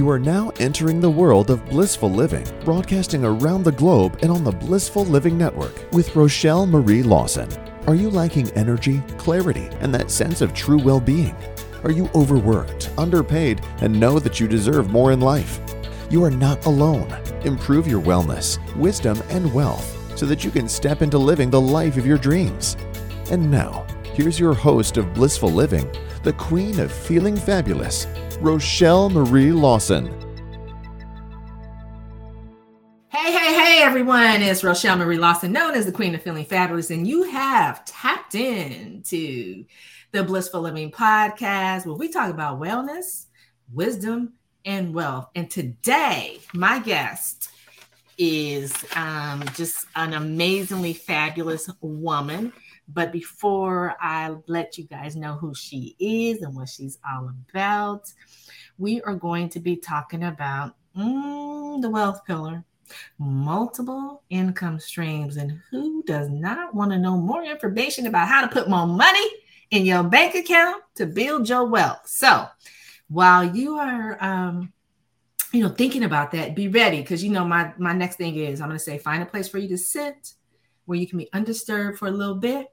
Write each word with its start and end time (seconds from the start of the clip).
You 0.00 0.08
are 0.08 0.18
now 0.18 0.50
entering 0.58 0.98
the 0.98 1.10
world 1.10 1.50
of 1.50 1.62
blissful 1.66 2.10
living, 2.10 2.46
broadcasting 2.64 3.22
around 3.22 3.64
the 3.64 3.72
globe 3.72 4.18
and 4.22 4.30
on 4.30 4.42
the 4.42 4.50
Blissful 4.50 5.04
Living 5.04 5.36
Network 5.36 5.74
with 5.92 6.08
Rochel 6.14 6.66
Marie 6.66 7.02
Lawson. 7.02 7.50
Are 7.86 7.94
you 7.94 8.08
lacking 8.08 8.48
energy, 8.52 9.02
clarity, 9.18 9.68
and 9.80 9.94
that 9.94 10.10
sense 10.10 10.40
of 10.40 10.54
true 10.54 10.78
well 10.78 11.00
being? 11.00 11.36
Are 11.84 11.90
you 11.90 12.08
overworked, 12.14 12.90
underpaid, 12.96 13.60
and 13.82 14.00
know 14.00 14.18
that 14.18 14.40
you 14.40 14.48
deserve 14.48 14.88
more 14.88 15.12
in 15.12 15.20
life? 15.20 15.60
You 16.08 16.24
are 16.24 16.30
not 16.30 16.64
alone. 16.64 17.12
Improve 17.44 17.86
your 17.86 18.00
wellness, 18.00 18.56
wisdom, 18.76 19.22
and 19.28 19.52
wealth 19.52 20.16
so 20.16 20.24
that 20.24 20.42
you 20.44 20.50
can 20.50 20.66
step 20.66 21.02
into 21.02 21.18
living 21.18 21.50
the 21.50 21.60
life 21.60 21.98
of 21.98 22.06
your 22.06 22.16
dreams. 22.16 22.78
And 23.30 23.50
now, 23.50 23.86
here's 24.14 24.40
your 24.40 24.54
host 24.54 24.96
of 24.96 25.12
Blissful 25.12 25.52
Living, 25.52 25.94
the 26.22 26.32
queen 26.34 26.78
of 26.80 26.92
feeling 26.92 27.36
fabulous, 27.36 28.06
Rochel 28.40 29.10
Marie 29.10 29.52
Lawson. 29.52 30.06
Hey, 33.08 33.32
hey, 33.32 33.54
hey, 33.54 33.82
everyone. 33.82 34.42
It's 34.42 34.62
Rochel 34.62 34.98
Marie 34.98 35.18
Lawson, 35.18 35.52
known 35.52 35.74
as 35.74 35.86
the 35.86 35.92
Queen 35.92 36.14
of 36.14 36.22
Feeling 36.22 36.44
Fabulous, 36.44 36.90
and 36.90 37.06
you 37.06 37.22
have 37.24 37.84
tapped 37.86 38.34
into 38.34 39.64
the 40.12 40.22
Blissful 40.22 40.60
Living 40.60 40.90
podcast 40.90 41.86
where 41.86 41.94
we 41.94 42.08
talk 42.08 42.30
about 42.30 42.60
wellness, 42.60 43.26
wisdom, 43.72 44.34
and 44.64 44.92
wealth. 44.92 45.28
And 45.34 45.50
today, 45.50 46.40
my 46.52 46.80
guest 46.80 47.50
is 48.18 48.72
um, 48.94 49.42
just 49.54 49.86
an 49.96 50.12
amazingly 50.12 50.92
fabulous 50.92 51.70
woman. 51.80 52.52
But 52.92 53.12
before 53.12 53.96
I 54.00 54.34
let 54.46 54.76
you 54.78 54.84
guys 54.84 55.16
know 55.16 55.34
who 55.34 55.54
she 55.54 55.96
is 55.98 56.42
and 56.42 56.54
what 56.54 56.68
she's 56.68 56.98
all 57.08 57.28
about, 57.28 58.12
we 58.78 59.00
are 59.02 59.14
going 59.14 59.48
to 59.50 59.60
be 59.60 59.76
talking 59.76 60.24
about 60.24 60.74
mm, 60.96 61.80
the 61.80 61.90
wealth 61.90 62.24
pillar, 62.26 62.64
multiple 63.18 64.22
income 64.30 64.80
streams, 64.80 65.36
and 65.36 65.60
who 65.70 66.02
does 66.04 66.28
not 66.28 66.74
want 66.74 66.90
to 66.92 66.98
know 66.98 67.16
more 67.16 67.44
information 67.44 68.06
about 68.06 68.28
how 68.28 68.40
to 68.40 68.48
put 68.48 68.68
more 68.68 68.86
money 68.86 69.28
in 69.70 69.86
your 69.86 70.02
bank 70.02 70.34
account 70.34 70.82
to 70.96 71.06
build 71.06 71.48
your 71.48 71.66
wealth? 71.66 72.02
So 72.06 72.46
while 73.08 73.44
you 73.44 73.76
are, 73.76 74.22
um, 74.22 74.72
you 75.52 75.62
know, 75.62 75.68
thinking 75.68 76.04
about 76.04 76.32
that, 76.32 76.56
be 76.56 76.68
ready 76.68 77.00
because 77.00 77.22
you 77.22 77.30
know 77.30 77.44
my 77.44 77.72
my 77.76 77.92
next 77.92 78.16
thing 78.16 78.36
is 78.36 78.60
I'm 78.60 78.68
going 78.68 78.78
to 78.78 78.84
say 78.84 78.98
find 78.98 79.22
a 79.22 79.26
place 79.26 79.48
for 79.48 79.58
you 79.58 79.68
to 79.68 79.78
sit 79.78 80.34
where 80.86 80.98
you 80.98 81.06
can 81.06 81.18
be 81.18 81.32
undisturbed 81.32 81.98
for 81.98 82.08
a 82.08 82.10
little 82.10 82.36
bit 82.36 82.68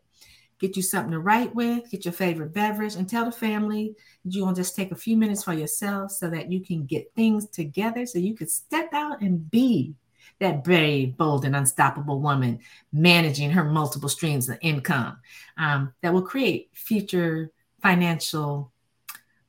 get 0.59 0.75
you 0.75 0.81
something 0.81 1.11
to 1.11 1.19
write 1.19 1.53
with, 1.53 1.89
get 1.89 2.05
your 2.05 2.13
favorite 2.13 2.53
beverage, 2.53 2.95
and 2.95 3.07
tell 3.07 3.25
the 3.25 3.31
family 3.31 3.95
you 4.23 4.43
want 4.43 4.55
to 4.55 4.61
just 4.61 4.75
take 4.75 4.91
a 4.91 4.95
few 4.95 5.17
minutes 5.17 5.43
for 5.43 5.53
yourself 5.53 6.11
so 6.11 6.29
that 6.29 6.51
you 6.51 6.61
can 6.61 6.85
get 6.85 7.11
things 7.15 7.47
together 7.47 8.05
so 8.05 8.19
you 8.19 8.35
could 8.35 8.49
step 8.49 8.93
out 8.93 9.21
and 9.21 9.49
be 9.49 9.93
that 10.39 10.63
brave, 10.63 11.17
bold, 11.17 11.45
and 11.45 11.55
unstoppable 11.55 12.19
woman 12.19 12.59
managing 12.93 13.51
her 13.51 13.63
multiple 13.63 14.09
streams 14.09 14.49
of 14.49 14.57
income 14.61 15.17
um, 15.57 15.93
that 16.01 16.13
will 16.13 16.21
create 16.21 16.69
future 16.73 17.51
financial 17.81 18.71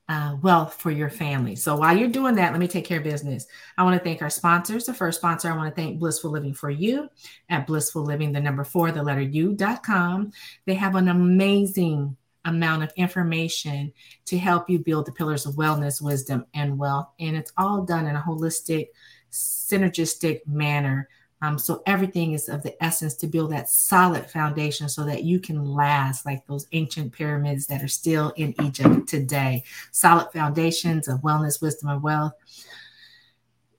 uh, 0.08 0.36
wealth 0.40 0.74
for 0.74 0.90
your 0.90 1.10
family. 1.10 1.54
So 1.54 1.76
while 1.76 1.96
you're 1.96 2.08
doing 2.08 2.34
that, 2.36 2.52
let 2.52 2.60
me 2.60 2.68
take 2.68 2.86
care 2.86 2.98
of 2.98 3.04
business. 3.04 3.46
I 3.76 3.82
want 3.82 3.98
to 3.98 4.02
thank 4.02 4.22
our 4.22 4.30
sponsors. 4.30 4.86
The 4.86 4.94
first 4.94 5.18
sponsor, 5.18 5.50
I 5.50 5.56
want 5.56 5.74
to 5.74 5.80
thank 5.80 5.98
Blissful 5.98 6.30
Living 6.30 6.54
for 6.54 6.70
You 6.70 7.08
at 7.50 7.66
Blissful 7.66 8.04
Living, 8.04 8.32
the 8.32 8.40
number 8.40 8.64
four, 8.64 8.90
the 8.90 9.02
letter 9.02 9.20
U.com. 9.20 10.32
They 10.64 10.74
have 10.74 10.94
an 10.94 11.08
amazing 11.08 12.16
amount 12.46 12.84
of 12.84 12.92
information 12.96 13.92
to 14.24 14.38
help 14.38 14.70
you 14.70 14.78
build 14.78 15.04
the 15.04 15.12
pillars 15.12 15.44
of 15.44 15.56
wellness, 15.56 16.00
wisdom, 16.00 16.46
and 16.54 16.78
wealth. 16.78 17.10
And 17.20 17.36
it's 17.36 17.52
all 17.58 17.82
done 17.82 18.06
in 18.06 18.16
a 18.16 18.22
holistic, 18.22 18.88
synergistic 19.30 20.46
manner 20.46 21.08
um, 21.40 21.58
so 21.58 21.82
everything 21.86 22.32
is 22.32 22.48
of 22.48 22.62
the 22.62 22.82
essence 22.82 23.14
to 23.16 23.28
build 23.28 23.52
that 23.52 23.68
solid 23.68 24.28
foundation 24.28 24.88
so 24.88 25.04
that 25.04 25.22
you 25.22 25.38
can 25.38 25.64
last 25.64 26.26
like 26.26 26.44
those 26.46 26.66
ancient 26.72 27.12
pyramids 27.12 27.66
that 27.68 27.82
are 27.82 27.88
still 27.88 28.32
in 28.36 28.54
Egypt 28.62 29.08
today. 29.08 29.62
Solid 29.92 30.32
foundations 30.32 31.06
of 31.06 31.20
wellness, 31.20 31.62
wisdom, 31.62 31.90
and 31.90 32.02
wealth. 32.02 32.32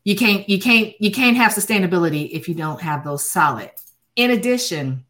You 0.05 0.15
can't, 0.15 0.47
you 0.47 0.59
can't, 0.59 0.93
you 0.99 1.11
can't 1.11 1.35
have 1.35 1.51
sustainability 1.51 2.29
if 2.31 2.47
you 2.47 2.55
don't 2.55 2.81
have 2.81 3.03
those 3.03 3.29
solid. 3.29 3.71
In 4.15 4.31
addition, 4.31 5.03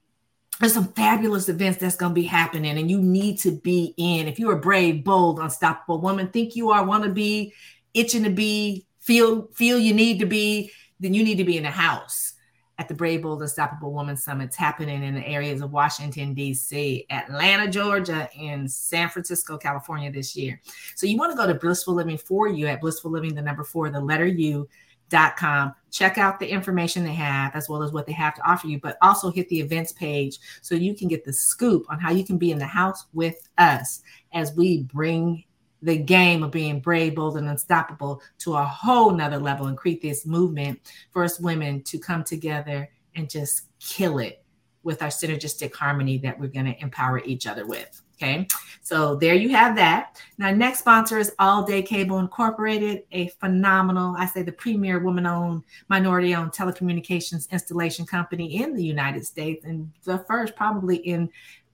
there's 0.59 0.73
some 0.73 0.91
fabulous 0.93 1.49
events 1.49 1.77
that's 1.77 1.95
going 1.95 2.11
to 2.11 2.21
be 2.21 2.25
happening 2.25 2.79
and 2.79 2.89
you 2.89 2.99
need 2.99 3.37
to 3.39 3.51
be 3.51 3.93
in. 3.97 4.27
If 4.27 4.39
you're 4.39 4.57
a 4.57 4.59
brave, 4.59 5.03
bold, 5.03 5.39
unstoppable 5.39 6.01
woman, 6.01 6.29
think 6.29 6.55
you 6.55 6.71
are, 6.71 6.83
want 6.83 7.03
to 7.03 7.11
be, 7.11 7.53
itching 7.93 8.23
to 8.23 8.31
be, 8.31 8.87
feel, 8.99 9.47
feel 9.53 9.77
you 9.77 9.93
need 9.93 10.19
to 10.19 10.25
be, 10.25 10.71
then 10.99 11.13
you 11.13 11.23
need 11.23 11.37
to 11.37 11.45
be 11.45 11.55
in 11.55 11.63
the 11.63 11.69
house 11.69 12.33
at 12.79 12.87
the 12.87 12.93
Brave 12.93 13.21
Bold 13.21 13.41
Unstoppable 13.41 13.91
Woman 13.91 14.15
Summits 14.15 14.55
happening 14.55 15.03
in 15.03 15.13
the 15.13 15.27
areas 15.27 15.61
of 15.61 15.73
Washington, 15.73 16.33
D.C., 16.33 17.05
Atlanta, 17.11 17.69
Georgia, 17.69 18.29
and 18.39 18.71
San 18.71 19.09
Francisco, 19.09 19.57
California 19.57 20.09
this 20.09 20.35
year. 20.35 20.61
So 20.95 21.05
you 21.05 21.17
want 21.17 21.31
to 21.33 21.37
go 21.37 21.45
to 21.45 21.53
Blissful 21.53 21.93
Living 21.93 22.17
for 22.17 22.47
you 22.47 22.67
at 22.67 22.79
Blissful 22.79 23.11
Living, 23.11 23.35
the 23.35 23.41
number 23.41 23.65
four, 23.65 23.89
the 23.89 23.99
letter 23.99 24.25
U. 24.25 24.67
Dot 25.09 25.37
com. 25.37 25.73
Check 25.89 26.19
out 26.19 26.39
the 26.39 26.47
information 26.47 27.03
they 27.03 27.15
have 27.15 27.55
as 27.55 27.67
well 27.67 27.81
as 27.81 27.91
what 27.91 28.05
they 28.05 28.13
have 28.13 28.35
to 28.35 28.47
offer 28.47 28.67
you, 28.67 28.79
but 28.79 28.95
also 29.01 29.31
hit 29.31 29.49
the 29.49 29.59
events 29.59 29.91
page 29.91 30.37
so 30.61 30.75
you 30.75 30.93
can 30.93 31.07
get 31.07 31.25
the 31.25 31.33
scoop 31.33 31.83
on 31.89 31.99
how 31.99 32.11
you 32.11 32.23
can 32.23 32.37
be 32.37 32.51
in 32.51 32.59
the 32.59 32.67
house 32.67 33.07
with 33.11 33.49
us 33.57 34.03
as 34.33 34.53
we 34.55 34.83
bring 34.83 35.43
the 35.81 35.97
game 35.97 36.43
of 36.43 36.51
being 36.51 36.79
brave, 36.79 37.15
bold, 37.15 37.37
and 37.37 37.47
unstoppable 37.47 38.21
to 38.39 38.55
a 38.55 38.63
whole 38.63 39.11
nother 39.11 39.37
level 39.37 39.67
and 39.67 39.77
create 39.77 40.01
this 40.01 40.25
movement 40.25 40.79
for 41.11 41.23
us 41.23 41.39
women 41.39 41.81
to 41.83 41.97
come 41.99 42.23
together 42.23 42.89
and 43.15 43.29
just 43.29 43.67
kill 43.79 44.19
it 44.19 44.43
with 44.83 45.01
our 45.01 45.09
synergistic 45.09 45.73
harmony 45.73 46.17
that 46.17 46.39
we're 46.39 46.47
going 46.47 46.65
to 46.65 46.81
empower 46.81 47.19
each 47.19 47.47
other 47.47 47.65
with. 47.65 48.01
Okay, 48.21 48.47
so 48.81 49.15
there 49.15 49.33
you 49.33 49.47
have 49.49 49.77
that. 49.77 50.21
Now, 50.37 50.51
next 50.51 50.79
sponsor 50.79 51.19
is 51.19 51.31
All 51.39 51.63
Day 51.63 51.81
Cable 51.81 52.19
Incorporated, 52.19 53.03
a 53.13 53.29
phenomenal, 53.39 54.13
I 54.17 54.25
say, 54.25 54.41
the 54.41 54.51
premier 54.51 54.99
woman 54.99 55.25
owned, 55.25 55.63
minority 55.87 56.35
owned 56.35 56.51
telecommunications 56.51 57.49
installation 57.49 58.05
company 58.05 58.61
in 58.61 58.75
the 58.75 58.83
United 58.83 59.25
States, 59.25 59.63
and 59.63 59.89
the 60.03 60.17
first 60.27 60.57
probably 60.57 60.97
in 60.97 61.29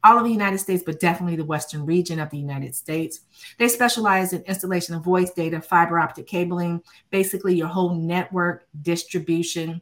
all 0.05 0.19
of 0.19 0.23
the 0.23 0.31
United 0.31 0.59
States, 0.59 0.83
but 0.85 0.99
definitely 0.99 1.35
the 1.35 1.43
Western 1.43 1.83
region 1.83 2.19
of 2.19 2.29
the 2.29 2.37
United 2.37 2.75
States. 2.75 3.21
They 3.57 3.67
specialize 3.67 4.33
in 4.33 4.43
installation 4.43 4.93
of 4.93 5.03
voice 5.03 5.31
data, 5.31 5.59
fiber 5.59 5.99
optic 5.99 6.27
cabling, 6.27 6.83
basically 7.09 7.55
your 7.55 7.67
whole 7.67 7.95
network 7.95 8.67
distribution, 8.83 9.81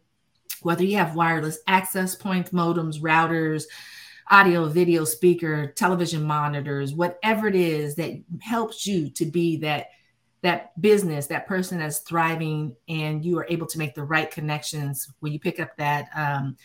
whether 0.61 0.85
you 0.85 0.95
have 0.95 1.15
wireless 1.15 1.59
access 1.67 2.15
points, 2.15 2.51
modems, 2.51 3.01
routers, 3.01 3.65
audio, 4.31 4.69
video 4.69 5.03
speaker, 5.03 5.67
television 5.67 6.23
monitors, 6.23 6.93
whatever 6.93 7.49
it 7.49 7.55
is 7.55 7.95
that 7.95 8.13
helps 8.41 8.87
you 8.87 9.09
to 9.09 9.25
be 9.25 9.57
that 9.57 9.87
that 10.41 10.79
business, 10.81 11.27
that 11.27 11.47
person 11.47 11.79
that's 11.79 11.99
thriving, 11.99 12.75
and 12.89 13.23
you 13.23 13.37
are 13.37 13.47
able 13.49 13.65
to 13.65 13.77
make 13.77 13.95
the 13.95 14.03
right 14.03 14.29
connections 14.29 15.09
when 15.19 15.31
you 15.31 15.39
pick 15.39 15.59
up 15.59 15.75
that 15.77 16.07
um, 16.15 16.57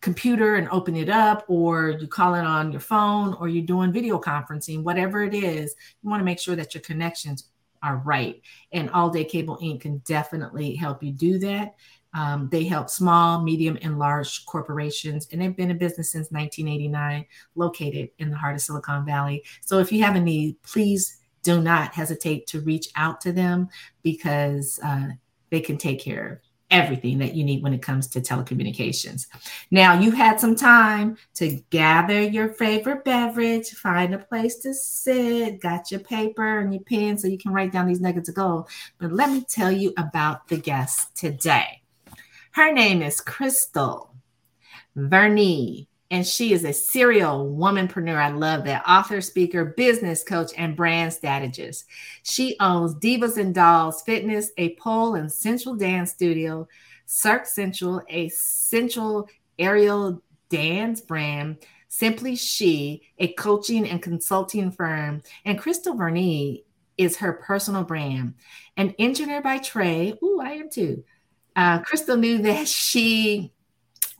computer 0.00 0.56
and 0.56 0.68
open 0.70 0.96
it 0.96 1.08
up, 1.08 1.44
or 1.48 1.90
you 1.90 2.06
call 2.06 2.34
it 2.34 2.44
on 2.44 2.70
your 2.70 2.80
phone, 2.80 3.34
or 3.34 3.48
you're 3.48 3.64
doing 3.64 3.92
video 3.92 4.20
conferencing, 4.20 4.82
whatever 4.82 5.22
it 5.22 5.34
is, 5.34 5.74
you 6.02 6.08
want 6.08 6.20
to 6.20 6.24
make 6.24 6.38
sure 6.38 6.56
that 6.56 6.74
your 6.74 6.82
connections 6.82 7.50
are 7.82 7.98
right. 7.98 8.40
And 8.72 8.90
All 8.90 9.10
Day 9.10 9.24
Cable 9.24 9.58
Inc. 9.62 9.82
can 9.82 9.98
definitely 9.98 10.74
help 10.74 11.02
you 11.02 11.12
do 11.12 11.38
that. 11.40 11.74
Um, 12.14 12.48
they 12.50 12.64
help 12.64 12.88
small, 12.88 13.42
medium, 13.42 13.78
and 13.82 13.98
large 13.98 14.46
corporations, 14.46 15.28
and 15.30 15.40
they've 15.40 15.56
been 15.56 15.70
in 15.70 15.78
business 15.78 16.10
since 16.10 16.30
1989, 16.30 17.26
located 17.54 18.10
in 18.18 18.30
the 18.30 18.36
heart 18.36 18.54
of 18.54 18.62
Silicon 18.62 19.04
Valley. 19.04 19.44
So 19.60 19.78
if 19.78 19.92
you 19.92 20.02
have 20.04 20.16
a 20.16 20.20
need, 20.20 20.60
please 20.62 21.18
do 21.42 21.60
not 21.60 21.94
hesitate 21.94 22.46
to 22.48 22.60
reach 22.60 22.88
out 22.96 23.20
to 23.20 23.32
them 23.32 23.68
because 24.02 24.80
uh, 24.82 25.08
they 25.50 25.60
can 25.60 25.76
take 25.76 26.00
care 26.00 26.32
of 26.32 26.47
everything 26.70 27.18
that 27.18 27.34
you 27.34 27.44
need 27.44 27.62
when 27.62 27.72
it 27.72 27.82
comes 27.82 28.06
to 28.08 28.20
telecommunications. 28.20 29.26
Now, 29.70 29.98
you 29.98 30.10
had 30.10 30.38
some 30.38 30.54
time 30.54 31.16
to 31.34 31.60
gather 31.70 32.22
your 32.22 32.48
favorite 32.48 33.04
beverage, 33.04 33.70
find 33.70 34.14
a 34.14 34.18
place 34.18 34.56
to 34.60 34.74
sit, 34.74 35.60
got 35.60 35.90
your 35.90 36.00
paper 36.00 36.60
and 36.60 36.72
your 36.72 36.82
pen 36.82 37.18
so 37.18 37.26
you 37.26 37.38
can 37.38 37.52
write 37.52 37.72
down 37.72 37.86
these 37.86 38.00
nuggets 38.00 38.28
of 38.28 38.34
gold. 38.34 38.68
But 38.98 39.12
let 39.12 39.30
me 39.30 39.44
tell 39.48 39.72
you 39.72 39.92
about 39.96 40.48
the 40.48 40.58
guest 40.58 41.16
today. 41.16 41.82
Her 42.52 42.72
name 42.72 43.02
is 43.02 43.20
Krystal 43.20 44.10
Vernee 44.96 45.87
and 46.10 46.26
she 46.26 46.52
is 46.52 46.64
a 46.64 46.72
serial 46.72 47.54
womanpreneur. 47.54 48.16
I 48.16 48.30
love 48.30 48.64
that. 48.64 48.82
Author, 48.88 49.20
speaker, 49.20 49.64
business 49.76 50.24
coach, 50.24 50.52
and 50.56 50.74
brand 50.76 51.12
strategist. 51.12 51.84
She 52.22 52.56
owns 52.60 52.94
Divas 52.94 53.36
and 53.36 53.54
Dolls 53.54 54.02
Fitness, 54.02 54.50
a 54.56 54.74
pole 54.76 55.14
and 55.14 55.30
sensual 55.30 55.74
dance 55.74 56.12
studio, 56.12 56.66
Cirque 57.06 57.46
Central, 57.46 58.02
a 58.08 58.28
sensual 58.30 59.28
aerial 59.58 60.22
dance 60.48 61.00
brand, 61.00 61.58
Simply 61.88 62.36
She, 62.36 63.02
a 63.18 63.32
coaching 63.32 63.88
and 63.88 64.02
consulting 64.02 64.70
firm, 64.70 65.22
and 65.44 65.58
Krystal 65.58 65.96
Vernee 65.96 66.64
is 66.96 67.16
her 67.16 67.32
personal 67.32 67.84
brand. 67.84 68.34
An 68.76 68.94
engineer 68.98 69.40
by 69.40 69.58
trade, 69.58 70.18
ooh, 70.22 70.40
I 70.40 70.52
am 70.52 70.68
too. 70.70 71.04
Uh, 71.56 71.80
Krystal 71.80 72.18
knew 72.18 72.38
that 72.42 72.68
she 72.68 73.52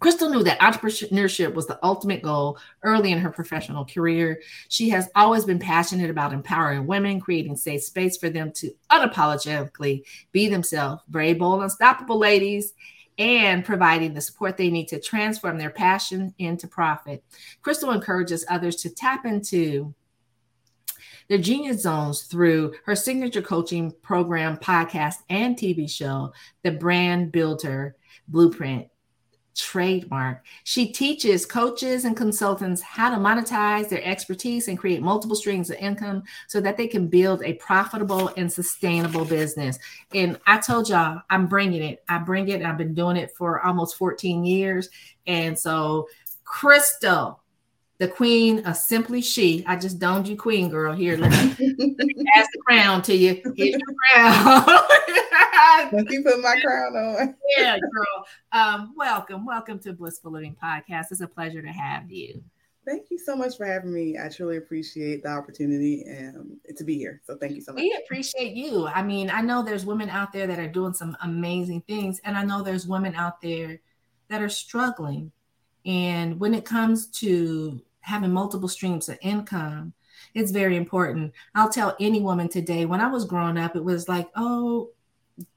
Krystal 0.00 0.30
knew 0.30 0.44
that 0.44 0.60
entrepreneurship 0.60 1.54
was 1.54 1.66
the 1.66 1.78
ultimate 1.82 2.22
goal 2.22 2.58
early 2.84 3.10
in 3.10 3.18
her 3.18 3.30
professional 3.30 3.84
career. 3.84 4.40
She 4.68 4.88
has 4.90 5.08
always 5.16 5.44
been 5.44 5.58
passionate 5.58 6.10
about 6.10 6.32
empowering 6.32 6.86
women, 6.86 7.20
creating 7.20 7.56
safe 7.56 7.82
space 7.82 8.16
for 8.16 8.30
them 8.30 8.52
to 8.52 8.70
unapologetically 8.92 10.04
be 10.30 10.48
themselves, 10.48 11.02
brave, 11.08 11.38
bold, 11.38 11.62
unstoppable 11.62 12.18
ladies, 12.18 12.74
and 13.18 13.64
providing 13.64 14.14
the 14.14 14.20
support 14.20 14.56
they 14.56 14.70
need 14.70 14.86
to 14.88 15.00
transform 15.00 15.58
their 15.58 15.70
passion 15.70 16.32
into 16.38 16.68
profit. 16.68 17.24
Krystal 17.64 17.92
encourages 17.92 18.46
others 18.48 18.76
to 18.76 18.90
tap 18.90 19.26
into 19.26 19.92
their 21.28 21.38
genius 21.38 21.82
zones 21.82 22.22
through 22.22 22.72
her 22.84 22.94
signature 22.94 23.42
coaching 23.42 23.92
program, 24.02 24.56
podcast, 24.56 25.16
and 25.28 25.56
TV 25.56 25.90
show, 25.90 26.32
The 26.62 26.70
Brand 26.70 27.32
Builder 27.32 27.96
Blueprint 28.28 28.88
trademark. 29.58 30.44
She 30.64 30.88
teaches 30.92 31.44
coaches 31.44 32.04
and 32.04 32.16
consultants 32.16 32.80
how 32.80 33.10
to 33.10 33.16
monetize 33.16 33.88
their 33.88 34.02
expertise 34.04 34.68
and 34.68 34.78
create 34.78 35.02
multiple 35.02 35.36
streams 35.36 35.68
of 35.68 35.76
income 35.76 36.22
so 36.46 36.60
that 36.60 36.76
they 36.76 36.86
can 36.86 37.08
build 37.08 37.42
a 37.42 37.54
profitable 37.54 38.30
and 38.36 38.50
sustainable 38.50 39.24
business. 39.24 39.78
And 40.14 40.38
I 40.46 40.58
told 40.58 40.88
y'all, 40.88 41.22
I'm 41.28 41.46
bringing 41.46 41.82
it. 41.82 42.02
I 42.08 42.18
bring 42.18 42.48
it. 42.48 42.62
I've 42.62 42.78
been 42.78 42.94
doing 42.94 43.16
it 43.16 43.32
for 43.36 43.60
almost 43.60 43.96
14 43.96 44.44
years. 44.44 44.88
And 45.26 45.58
so, 45.58 46.08
Krystal, 46.44 47.38
the 47.98 48.08
queen 48.08 48.64
of 48.64 48.76
simply 48.76 49.20
she. 49.20 49.64
I 49.66 49.76
just 49.76 49.98
domed 49.98 50.28
you 50.28 50.36
queen, 50.36 50.68
girl. 50.68 50.94
Here, 50.94 51.16
let 51.16 51.30
me, 51.30 51.96
pass 52.34 52.46
the 52.52 52.60
crown 52.64 53.02
to 53.02 53.14
you. 53.14 53.42
Here's 53.56 53.70
your 53.70 53.80
crown. 54.14 54.64
let 55.92 56.06
me 56.06 56.22
put 56.22 56.40
my 56.40 56.60
crown 56.60 56.94
on. 56.96 57.34
yeah, 57.56 57.76
girl. 57.78 58.26
Um, 58.52 58.94
welcome, 58.96 59.44
welcome 59.44 59.80
to 59.80 59.92
Blissful 59.92 60.30
Living 60.30 60.56
Podcast. 60.62 61.06
It's 61.10 61.20
a 61.20 61.26
pleasure 61.26 61.60
to 61.60 61.68
have 61.68 62.08
you. 62.10 62.42
Thank 62.86 63.10
you 63.10 63.18
so 63.18 63.36
much 63.36 63.56
for 63.56 63.66
having 63.66 63.92
me. 63.92 64.16
I 64.16 64.28
truly 64.28 64.58
appreciate 64.58 65.24
the 65.24 65.30
opportunity 65.30 66.04
and 66.04 66.56
to 66.74 66.84
be 66.84 66.96
here. 66.96 67.20
So 67.24 67.36
thank 67.36 67.54
you 67.56 67.60
so 67.60 67.72
much. 67.72 67.82
We 67.82 68.00
appreciate 68.02 68.54
you. 68.54 68.86
I 68.86 69.02
mean, 69.02 69.28
I 69.28 69.42
know 69.42 69.62
there's 69.62 69.84
women 69.84 70.08
out 70.08 70.32
there 70.32 70.46
that 70.46 70.58
are 70.58 70.68
doing 70.68 70.94
some 70.94 71.16
amazing 71.22 71.82
things, 71.82 72.20
and 72.24 72.36
I 72.36 72.44
know 72.44 72.62
there's 72.62 72.86
women 72.86 73.14
out 73.16 73.42
there 73.42 73.80
that 74.28 74.40
are 74.40 74.48
struggling. 74.48 75.32
And 75.84 76.38
when 76.38 76.54
it 76.54 76.64
comes 76.64 77.08
to 77.08 77.82
having 78.00 78.32
multiple 78.32 78.68
streams 78.68 79.08
of 79.08 79.18
income 79.22 79.92
it's 80.34 80.50
very 80.50 80.76
important. 80.76 81.32
I'll 81.54 81.70
tell 81.70 81.96
any 82.00 82.20
woman 82.20 82.48
today 82.48 82.84
when 82.84 83.00
i 83.00 83.06
was 83.06 83.24
growing 83.24 83.56
up 83.56 83.76
it 83.76 83.84
was 83.84 84.08
like 84.08 84.28
oh 84.36 84.90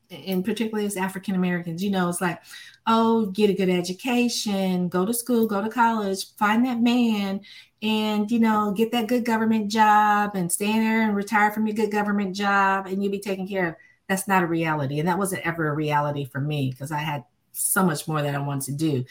and 0.09 0.43
particularly 0.43 0.85
as 0.85 0.97
african 0.97 1.35
americans 1.35 1.81
you 1.81 1.89
know 1.89 2.09
it's 2.09 2.19
like 2.19 2.41
oh 2.85 3.27
get 3.27 3.49
a 3.49 3.53
good 3.53 3.69
education 3.69 4.89
go 4.89 5.05
to 5.05 5.13
school 5.13 5.47
go 5.47 5.61
to 5.61 5.69
college 5.69 6.35
find 6.35 6.65
that 6.65 6.81
man 6.81 7.39
and 7.81 8.29
you 8.29 8.39
know 8.39 8.71
get 8.71 8.91
that 8.91 9.07
good 9.07 9.25
government 9.25 9.71
job 9.71 10.35
and 10.35 10.51
stay 10.51 10.69
in 10.69 10.79
there 10.79 11.01
and 11.01 11.15
retire 11.15 11.51
from 11.51 11.65
your 11.65 11.75
good 11.75 11.91
government 11.91 12.35
job 12.35 12.85
and 12.87 13.01
you'll 13.01 13.11
be 13.11 13.19
taken 13.19 13.47
care 13.47 13.69
of. 13.69 13.75
That's 14.07 14.27
not 14.27 14.43
a 14.43 14.47
reality. 14.47 14.99
And 14.99 15.07
that 15.07 15.17
wasn't 15.17 15.45
ever 15.45 15.69
a 15.69 15.73
reality 15.73 16.25
for 16.25 16.39
me 16.39 16.69
because 16.69 16.91
i 16.91 16.99
had 16.99 17.23
so 17.53 17.83
much 17.83 18.07
more 18.07 18.21
that 18.21 18.35
i 18.35 18.39
wanted 18.39 18.65
to 18.65 18.71
do. 18.73 19.05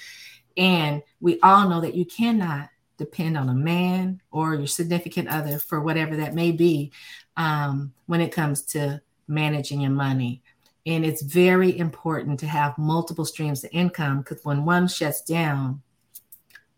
And 0.56 1.03
we 1.21 1.41
all 1.41 1.69
know 1.69 1.81
that 1.81 1.94
you 1.94 2.05
cannot 2.05 2.69
depend 3.00 3.37
on 3.37 3.49
a 3.49 3.55
man 3.55 4.20
or 4.31 4.55
your 4.55 4.67
significant 4.67 5.29
other 5.29 5.58
for 5.58 5.81
whatever 5.81 6.17
that 6.17 6.35
may 6.35 6.52
be 6.52 6.93
um, 7.37 7.93
when 8.06 8.20
it 8.20 8.31
comes 8.31 8.62
to 8.62 9.00
managing 9.26 9.81
your 9.81 9.91
money. 9.91 10.43
And 10.87 11.05
it's 11.05 11.23
very 11.23 11.76
important 11.79 12.38
to 12.41 12.47
have 12.47 12.79
multiple 12.79 13.25
streams 13.25 13.64
of 13.64 13.70
income 13.73 14.19
because 14.19 14.44
when 14.44 14.64
one 14.64 14.87
shuts 14.87 15.23
down, 15.23 15.82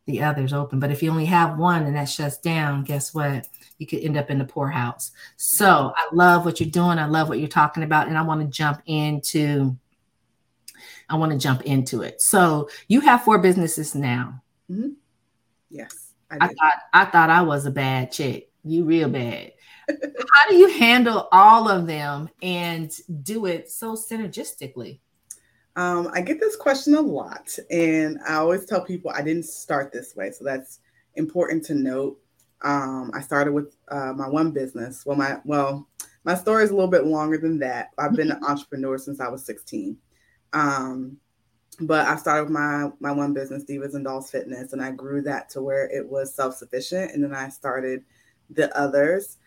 the 0.07 0.23
other's 0.23 0.53
open. 0.53 0.79
But 0.79 0.91
if 0.91 1.03
you 1.03 1.11
only 1.11 1.27
have 1.27 1.59
one 1.59 1.85
and 1.85 1.97
that 1.97 2.09
shuts 2.09 2.39
down, 2.39 2.85
guess 2.85 3.13
what? 3.13 3.49
You 3.79 3.87
could 3.87 4.01
end 4.01 4.17
up 4.17 4.31
in 4.31 4.39
the 4.39 4.45
poorhouse. 4.45 5.13
So 5.37 5.93
I 5.97 6.09
love 6.13 6.45
what 6.45 6.61
you're 6.61 6.71
doing. 6.71 6.99
I 6.99 7.07
love 7.07 7.29
what 7.29 7.39
you're 7.39 7.49
talking 7.49 7.83
about. 7.83 8.09
And 8.09 8.17
I 8.17 8.23
want 8.23 8.41
to 8.41 8.47
jump 8.47 8.83
into 8.87 9.77
I 11.09 11.17
want 11.17 11.33
to 11.33 11.39
jump 11.39 11.63
into 11.63 12.03
it. 12.03 12.21
So 12.21 12.69
you 12.89 13.01
have 13.01 13.23
four 13.23 13.39
businesses 13.39 13.95
now. 13.95 14.43
Mm-hmm. 14.71 14.91
Yes. 15.69 16.02
I, 16.33 16.47
I 16.47 16.49
thought 16.49 16.75
I 16.93 17.05
thought 17.05 17.31
I 17.31 17.43
was 17.43 17.67
a 17.67 17.71
bad 17.71 18.11
chick. 18.11 18.51
You 18.65 18.85
real 18.85 19.09
bad. 19.09 19.53
How 19.89 20.49
do 20.49 20.57
you 20.57 20.69
handle 20.69 21.29
all 21.33 21.69
of 21.69 21.87
them 21.87 22.31
and 22.43 22.91
do 23.23 23.47
it 23.47 23.71
so 23.71 23.95
synergistically? 23.95 25.01
Um, 25.77 26.11
I 26.13 26.21
get 26.21 26.39
this 26.39 26.57
question 26.57 26.95
a 26.95 27.01
lot, 27.01 27.57
and 27.71 28.19
I 28.27 28.35
always 28.35 28.65
tell 28.67 28.85
people 28.85 29.11
I 29.11 29.23
didn't 29.23 29.47
start 29.47 29.93
this 29.93 30.15
way, 30.15 30.31
so 30.31 30.45
that's 30.45 30.81
important 31.17 31.65
to 31.67 31.75
note. 31.75 32.19
Um, 32.63 33.11
I 33.15 33.21
started 33.21 33.53
with 33.53 33.75
uh, 33.89 34.13
my 34.13 34.29
one 34.29 34.53
business. 34.53 35.05
Well, 35.05 35.17
my 35.17 35.39
well, 35.45 35.89
my 36.25 36.35
story 36.35 36.65
is 36.65 36.71
a 36.71 36.75
little 36.75 36.91
bit 36.91 37.07
longer 37.07 37.39
than 37.39 37.59
that. 37.59 37.91
I've 37.99 38.15
been 38.15 38.31
an 38.31 38.45
entrepreneur 38.45 38.97
since 38.97 39.21
I 39.21 39.29
was 39.29 39.45
16. 39.45 39.97
Um, 40.53 41.17
but 41.81 42.07
I 42.07 42.17
started 42.17 42.51
my 42.51 42.91
my 43.01 43.13
one 43.13 43.33
business, 43.33 43.65
Divas 43.65 43.95
and 43.95 44.05
Dolls 44.05 44.31
Fitness, 44.31 44.73
and 44.73 44.83
I 44.83 44.91
grew 44.91 45.23
that 45.23 45.49
to 45.51 45.63
where 45.63 45.89
it 45.91 46.07
was 46.09 46.35
self 46.35 46.55
sufficient, 46.57 47.13
and 47.13 47.23
then 47.23 47.35
I 47.35 47.49
started 47.49 48.05
the 48.51 48.77
others. 48.77 49.39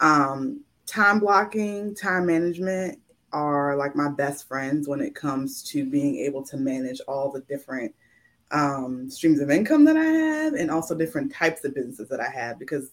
Um, 0.00 0.62
time 0.86 1.20
blocking, 1.20 1.94
time 1.94 2.26
management 2.26 2.98
are 3.32 3.76
like 3.76 3.94
my 3.94 4.08
best 4.08 4.48
friends 4.48 4.88
when 4.88 5.00
it 5.00 5.14
comes 5.14 5.62
to 5.62 5.84
being 5.84 6.16
able 6.16 6.42
to 6.42 6.56
manage 6.56 7.00
all 7.06 7.30
the 7.30 7.42
different 7.42 7.94
um, 8.50 9.10
streams 9.10 9.40
of 9.40 9.50
income 9.50 9.84
that 9.84 9.96
I 9.96 10.04
have, 10.04 10.54
and 10.54 10.70
also 10.70 10.94
different 10.94 11.32
types 11.32 11.64
of 11.64 11.74
businesses 11.74 12.08
that 12.08 12.20
I 12.20 12.30
have, 12.30 12.58
because 12.58 12.90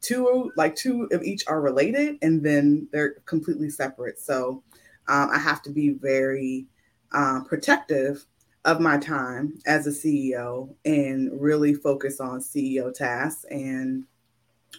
two 0.00 0.50
like 0.56 0.74
two 0.74 1.08
of 1.12 1.22
each 1.22 1.46
are 1.46 1.60
related, 1.60 2.18
and 2.22 2.44
then 2.44 2.88
they're 2.92 3.14
completely 3.24 3.70
separate. 3.70 4.18
So 4.18 4.62
um, 5.08 5.30
I 5.32 5.38
have 5.38 5.62
to 5.62 5.70
be 5.70 5.90
very 5.90 6.66
uh, 7.12 7.40
protective 7.44 8.26
of 8.64 8.80
my 8.80 8.98
time 8.98 9.58
as 9.66 9.86
a 9.86 9.90
CEO 9.90 10.74
and 10.84 11.30
really 11.40 11.72
focus 11.72 12.20
on 12.20 12.40
CEO 12.40 12.92
tasks. 12.92 13.44
And 13.50 14.04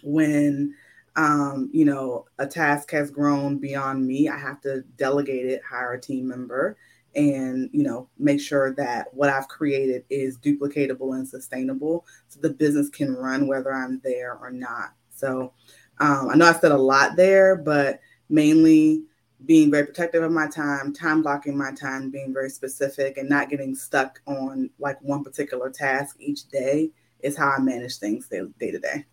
when 0.02 0.74
um, 1.16 1.70
you 1.72 1.84
know 1.84 2.26
a 2.38 2.46
task 2.46 2.90
has 2.92 3.10
grown 3.10 3.58
beyond 3.58 4.06
me, 4.06 4.28
I 4.28 4.38
have 4.38 4.60
to 4.62 4.82
delegate 4.96 5.46
it, 5.46 5.62
hire 5.68 5.94
a 5.94 6.00
team 6.00 6.28
member, 6.28 6.76
and 7.16 7.70
you 7.72 7.82
know 7.82 8.08
make 8.18 8.40
sure 8.40 8.74
that 8.74 9.12
what 9.12 9.30
I've 9.30 9.48
created 9.48 10.04
is 10.10 10.38
duplicatable 10.38 11.16
and 11.16 11.26
sustainable, 11.26 12.06
so 12.28 12.40
the 12.40 12.50
business 12.50 12.88
can 12.88 13.14
run 13.14 13.48
whether 13.48 13.72
I'm 13.72 14.00
there 14.04 14.34
or 14.34 14.50
not. 14.50 14.92
So 15.10 15.52
um, 15.98 16.28
I 16.30 16.36
know 16.36 16.46
I 16.46 16.52
said 16.52 16.72
a 16.72 16.78
lot 16.78 17.16
there, 17.16 17.56
but 17.56 18.00
mainly 18.28 19.02
being 19.46 19.70
very 19.70 19.86
protective 19.86 20.22
of 20.22 20.32
my 20.32 20.48
time, 20.48 20.92
time 20.92 21.22
blocking 21.22 21.56
my 21.56 21.72
time, 21.72 22.10
being 22.10 22.32
very 22.32 22.50
specific, 22.50 23.18
and 23.18 23.28
not 23.28 23.50
getting 23.50 23.74
stuck 23.74 24.20
on 24.26 24.70
like 24.78 25.00
one 25.02 25.22
particular 25.22 25.70
task 25.70 26.16
each 26.18 26.48
day 26.48 26.90
is 27.20 27.36
how 27.36 27.50
I 27.50 27.58
manage 27.58 27.98
things 27.98 28.28
day 28.28 28.70
to 28.70 28.78
day. 28.78 29.04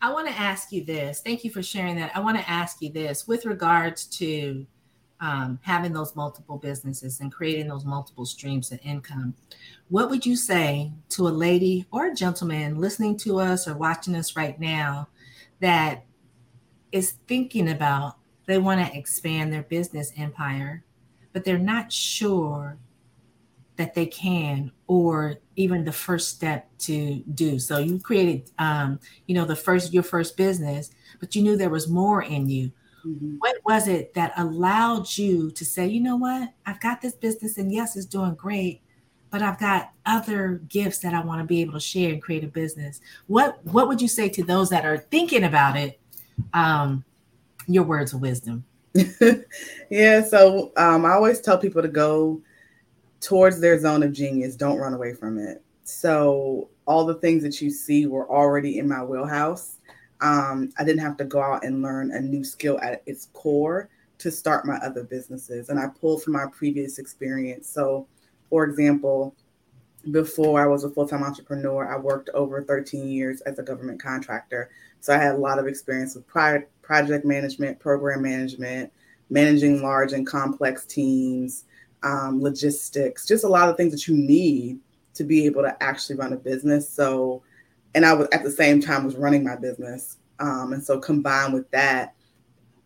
I 0.00 0.12
want 0.12 0.28
to 0.28 0.34
ask 0.34 0.72
you 0.72 0.84
this. 0.84 1.20
Thank 1.20 1.44
you 1.44 1.50
for 1.50 1.62
sharing 1.62 1.96
that. 1.96 2.12
I 2.14 2.20
want 2.20 2.38
to 2.38 2.48
ask 2.48 2.80
you 2.80 2.90
this 2.90 3.26
with 3.26 3.44
regards 3.44 4.06
to 4.18 4.66
um, 5.20 5.58
having 5.62 5.92
those 5.92 6.14
multiple 6.14 6.56
businesses 6.56 7.20
and 7.20 7.32
creating 7.32 7.66
those 7.66 7.84
multiple 7.84 8.24
streams 8.24 8.70
of 8.70 8.78
income. 8.84 9.34
What 9.88 10.08
would 10.10 10.24
you 10.24 10.36
say 10.36 10.92
to 11.10 11.26
a 11.26 11.30
lady 11.30 11.86
or 11.90 12.06
a 12.06 12.14
gentleman 12.14 12.78
listening 12.78 13.16
to 13.18 13.40
us 13.40 13.66
or 13.66 13.76
watching 13.76 14.14
us 14.14 14.36
right 14.36 14.58
now 14.60 15.08
that 15.60 16.04
is 16.92 17.14
thinking 17.26 17.70
about 17.70 18.17
they 18.48 18.56
want 18.58 18.80
to 18.80 18.98
expand 18.98 19.52
their 19.52 19.62
business 19.64 20.10
empire, 20.16 20.82
but 21.34 21.44
they're 21.44 21.58
not 21.58 21.92
sure 21.92 22.78
that 23.76 23.94
they 23.94 24.06
can 24.06 24.72
or 24.86 25.36
even 25.54 25.84
the 25.84 25.92
first 25.92 26.30
step 26.30 26.66
to 26.78 27.22
do. 27.34 27.58
So 27.58 27.76
you 27.76 28.00
created, 28.00 28.50
um, 28.58 29.00
you 29.26 29.34
know, 29.34 29.44
the 29.44 29.54
first 29.54 29.92
your 29.92 30.02
first 30.02 30.36
business, 30.38 30.90
but 31.20 31.36
you 31.36 31.42
knew 31.42 31.56
there 31.56 31.68
was 31.68 31.88
more 31.88 32.22
in 32.22 32.48
you. 32.48 32.72
Mm-hmm. 33.06 33.36
What 33.38 33.58
was 33.66 33.86
it 33.86 34.14
that 34.14 34.32
allowed 34.38 35.16
you 35.16 35.50
to 35.50 35.64
say, 35.64 35.86
you 35.86 36.00
know 36.00 36.16
what, 36.16 36.48
I've 36.64 36.80
got 36.80 37.02
this 37.02 37.14
business, 37.14 37.58
and 37.58 37.70
yes, 37.70 37.96
it's 37.96 38.06
doing 38.06 38.34
great, 38.34 38.80
but 39.28 39.42
I've 39.42 39.60
got 39.60 39.92
other 40.06 40.62
gifts 40.68 41.00
that 41.00 41.12
I 41.12 41.22
want 41.22 41.42
to 41.42 41.46
be 41.46 41.60
able 41.60 41.74
to 41.74 41.80
share 41.80 42.14
and 42.14 42.22
create 42.22 42.44
a 42.44 42.48
business. 42.48 43.02
What 43.26 43.62
What 43.66 43.88
would 43.88 44.00
you 44.00 44.08
say 44.08 44.30
to 44.30 44.42
those 44.42 44.70
that 44.70 44.86
are 44.86 44.96
thinking 44.96 45.44
about 45.44 45.76
it, 45.76 46.00
um, 46.54 47.04
your 47.68 47.84
words 47.84 48.12
of 48.12 48.20
wisdom. 48.20 48.64
yeah, 49.90 50.22
so 50.24 50.72
um, 50.76 51.04
I 51.04 51.12
always 51.12 51.40
tell 51.40 51.58
people 51.58 51.82
to 51.82 51.88
go 51.88 52.40
towards 53.20 53.60
their 53.60 53.78
zone 53.78 54.02
of 54.02 54.12
genius. 54.12 54.56
Don't 54.56 54.78
run 54.78 54.94
away 54.94 55.14
from 55.14 55.38
it. 55.38 55.62
So 55.84 56.68
all 56.86 57.04
the 57.04 57.14
things 57.14 57.42
that 57.42 57.60
you 57.60 57.70
see 57.70 58.06
were 58.06 58.30
already 58.30 58.78
in 58.78 58.88
my 58.88 59.04
wheelhouse. 59.04 59.78
Um, 60.20 60.72
I 60.78 60.84
didn't 60.84 61.02
have 61.02 61.16
to 61.18 61.24
go 61.24 61.40
out 61.40 61.64
and 61.64 61.82
learn 61.82 62.10
a 62.12 62.20
new 62.20 62.42
skill 62.42 62.80
at 62.80 63.02
its 63.06 63.28
core 63.34 63.88
to 64.18 64.30
start 64.30 64.66
my 64.66 64.76
other 64.78 65.04
businesses. 65.04 65.68
And 65.68 65.78
I 65.78 65.86
pulled 65.88 66.22
from 66.22 66.32
my 66.32 66.46
previous 66.50 66.98
experience. 66.98 67.68
So, 67.68 68.06
for 68.50 68.64
example, 68.64 69.36
before 70.10 70.60
I 70.62 70.66
was 70.66 70.84
a 70.84 70.90
full 70.90 71.08
time 71.08 71.22
entrepreneur, 71.22 71.86
I 71.92 71.98
worked 71.98 72.30
over 72.34 72.62
13 72.62 73.08
years 73.08 73.40
as 73.42 73.58
a 73.58 73.62
government 73.62 74.02
contractor. 74.02 74.70
So 75.00 75.14
I 75.14 75.18
had 75.18 75.34
a 75.34 75.38
lot 75.38 75.58
of 75.58 75.66
experience 75.66 76.14
with 76.14 76.26
project 76.26 77.24
management, 77.24 77.78
program 77.78 78.22
management, 78.22 78.92
managing 79.30 79.82
large 79.82 80.12
and 80.12 80.26
complex 80.26 80.84
teams, 80.84 81.64
um, 82.02 82.42
logistics, 82.42 83.26
just 83.26 83.44
a 83.44 83.48
lot 83.48 83.68
of 83.68 83.76
things 83.76 83.92
that 83.92 84.08
you 84.08 84.16
need 84.16 84.78
to 85.14 85.24
be 85.24 85.46
able 85.46 85.62
to 85.62 85.82
actually 85.82 86.16
run 86.16 86.32
a 86.32 86.36
business. 86.36 86.88
So, 86.88 87.42
and 87.94 88.04
I 88.04 88.12
was 88.12 88.28
at 88.32 88.42
the 88.42 88.50
same 88.50 88.80
time 88.80 89.04
was 89.04 89.16
running 89.16 89.44
my 89.44 89.56
business. 89.56 90.18
Um, 90.40 90.72
and 90.72 90.82
so 90.82 90.98
combined 90.98 91.54
with 91.54 91.70
that, 91.72 92.14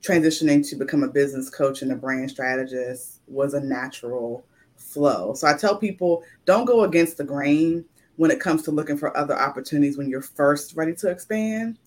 transitioning 0.02 0.68
to 0.68 0.76
become 0.76 1.02
a 1.02 1.08
business 1.08 1.48
coach 1.48 1.82
and 1.82 1.92
a 1.92 1.96
brand 1.96 2.30
strategist 2.30 3.20
was 3.28 3.54
a 3.54 3.60
natural 3.60 4.44
flow. 4.92 5.34
So 5.34 5.46
I 5.46 5.54
tell 5.54 5.76
people 5.76 6.24
don't 6.44 6.64
go 6.64 6.84
against 6.84 7.16
the 7.16 7.24
grain 7.24 7.84
when 8.16 8.30
it 8.30 8.40
comes 8.40 8.62
to 8.62 8.70
looking 8.70 8.96
for 8.96 9.16
other 9.16 9.38
opportunities 9.38 9.96
when 9.96 10.08
you're 10.08 10.22
first 10.22 10.76
ready 10.76 10.94
to 10.96 11.08
expand. 11.08 11.78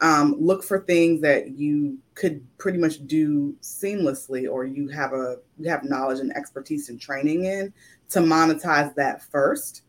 Um, 0.00 0.34
look 0.38 0.64
for 0.64 0.80
things 0.80 1.20
that 1.20 1.56
you 1.56 1.98
could 2.14 2.44
pretty 2.58 2.78
much 2.78 3.06
do 3.06 3.54
seamlessly 3.60 4.50
or 4.50 4.64
you 4.64 4.88
have 4.88 5.12
a 5.12 5.38
you 5.58 5.70
have 5.70 5.84
knowledge 5.84 6.20
and 6.20 6.36
expertise 6.36 6.88
and 6.88 7.00
training 7.00 7.44
in 7.44 7.72
to 8.10 8.18
monetize 8.20 8.94
that 8.96 9.22
first 9.22 9.82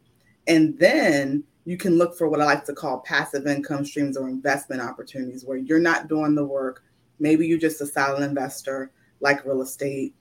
and 0.47 0.77
then 0.77 1.43
you 1.65 1.75
can 1.75 1.97
look 1.97 2.15
for 2.15 2.29
what 2.29 2.39
i 2.39 2.45
like 2.45 2.63
to 2.65 2.73
call 2.73 2.99
passive 2.99 3.47
income 3.47 3.83
streams 3.83 4.15
or 4.15 4.29
investment 4.29 4.81
opportunities 4.81 5.43
where 5.43 5.57
you're 5.57 5.79
not 5.79 6.07
doing 6.07 6.35
the 6.35 6.45
work 6.45 6.83
maybe 7.19 7.47
you're 7.47 7.57
just 7.57 7.81
a 7.81 7.85
silent 7.85 8.23
investor 8.23 8.91
like 9.21 9.45
real 9.45 9.61
estate 9.61 10.13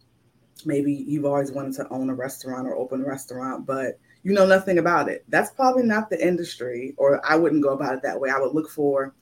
maybe 0.65 0.93
you've 0.93 1.25
always 1.25 1.53
wanted 1.53 1.75
to 1.75 1.89
own 1.91 2.11
a 2.11 2.15
restaurant 2.15 2.67
or 2.67 2.77
open 2.77 3.03
a 3.03 3.07
restaurant, 3.07 3.67
but 3.67 3.99
you 4.23 4.33
know 4.33 4.47
nothing 4.47 4.79
about 4.79 5.09
it. 5.09 5.25
That's 5.29 5.51
probably 5.51 5.83
not 5.83 6.11
the 6.11 6.27
industry, 6.27 6.95
or 6.97 7.21
I 7.29 7.37
wouldn't 7.37 7.63
go 7.63 7.71
about 7.71 7.95
it 7.95 8.03
that 8.03 8.19
way. 8.19 8.31
I 8.31 8.39
would 8.39 8.55
look 8.55 8.71
for 8.71 9.15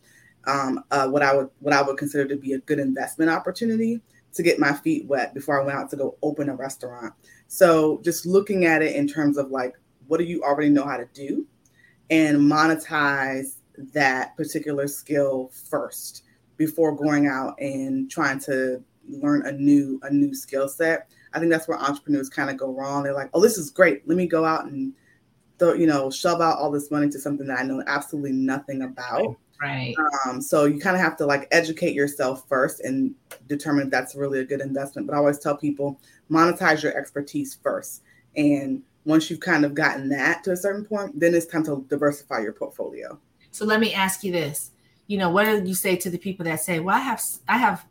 um, 0.46 0.84
uh, 0.90 1.08
what 1.08 1.22
I 1.22 1.34
would 1.34 1.48
what 1.60 1.74
I 1.74 1.82
would 1.82 1.96
consider 1.96 2.26
to 2.28 2.36
be 2.36 2.52
a 2.52 2.58
good 2.58 2.78
investment 2.78 3.30
opportunity 3.30 4.00
to 4.34 4.42
get 4.42 4.58
my 4.58 4.72
feet 4.72 5.06
wet 5.06 5.34
before 5.34 5.60
I 5.60 5.64
went 5.64 5.78
out 5.78 5.90
to 5.90 5.96
go 5.96 6.16
open 6.22 6.48
a 6.48 6.54
restaurant. 6.54 7.12
So 7.48 8.00
just 8.02 8.24
looking 8.24 8.64
at 8.64 8.80
it 8.82 8.96
in 8.96 9.06
terms 9.06 9.36
of 9.36 9.50
like, 9.50 9.74
what 10.08 10.18
do 10.18 10.24
you 10.24 10.42
already 10.42 10.70
know 10.70 10.84
how 10.84 10.96
to 10.96 11.08
do, 11.12 11.46
and 12.10 12.38
monetize 12.38 13.56
that 13.92 14.36
particular 14.36 14.86
skill 14.86 15.50
first 15.68 16.24
before 16.56 16.94
going 16.94 17.26
out 17.26 17.58
and 17.60 18.10
trying 18.10 18.38
to 18.38 18.82
learn 19.08 19.46
a 19.46 19.52
new 19.52 19.98
a 20.02 20.12
new 20.12 20.34
skill 20.34 20.68
set 20.68 21.08
I 21.34 21.38
think 21.38 21.50
that's 21.50 21.68
where 21.68 21.78
entrepreneurs 21.78 22.28
kind 22.28 22.50
of 22.50 22.56
go 22.56 22.72
wrong. 22.72 23.02
They're 23.02 23.14
like, 23.14 23.30
oh, 23.34 23.40
this 23.40 23.58
is 23.58 23.70
great. 23.70 24.06
Let 24.06 24.16
me 24.16 24.26
go 24.26 24.44
out 24.44 24.66
and 24.66 24.92
throw, 25.58 25.74
you 25.74 25.86
know, 25.86 26.10
shove 26.10 26.40
out 26.40 26.58
all 26.58 26.70
this 26.70 26.90
money 26.90 27.08
to 27.10 27.18
something 27.18 27.46
that 27.46 27.58
I 27.58 27.62
know 27.62 27.82
absolutely 27.86 28.32
nothing 28.32 28.82
about. 28.82 29.36
Right. 29.60 29.94
Um, 30.26 30.40
so 30.40 30.64
you 30.64 30.80
kind 30.80 30.96
of 30.96 31.02
have 31.02 31.16
to 31.18 31.26
like 31.26 31.46
educate 31.52 31.94
yourself 31.94 32.48
first 32.48 32.80
and 32.80 33.14
determine 33.46 33.84
if 33.84 33.90
that's 33.90 34.16
really 34.16 34.40
a 34.40 34.44
good 34.44 34.60
investment. 34.60 35.06
But 35.06 35.14
I 35.14 35.18
always 35.18 35.38
tell 35.38 35.56
people 35.56 36.00
monetize 36.30 36.82
your 36.82 36.96
expertise 36.96 37.58
first. 37.62 38.02
And 38.36 38.82
once 39.04 39.30
you've 39.30 39.40
kind 39.40 39.64
of 39.64 39.74
gotten 39.74 40.08
that 40.08 40.42
to 40.44 40.52
a 40.52 40.56
certain 40.56 40.84
point, 40.84 41.18
then 41.18 41.34
it's 41.34 41.46
time 41.46 41.64
to 41.64 41.84
diversify 41.88 42.40
your 42.40 42.52
portfolio. 42.52 43.18
So 43.52 43.64
let 43.64 43.78
me 43.78 43.92
ask 43.92 44.24
you 44.24 44.32
this. 44.32 44.72
You 45.06 45.18
know, 45.18 45.30
what 45.30 45.44
do 45.44 45.62
you 45.64 45.74
say 45.74 45.94
to 45.96 46.10
the 46.10 46.18
people 46.18 46.44
that 46.44 46.60
say, 46.60 46.80
"Well, 46.80 46.96
I 46.96 47.00
have 47.00 47.22
I 47.48 47.58
have 47.58 47.84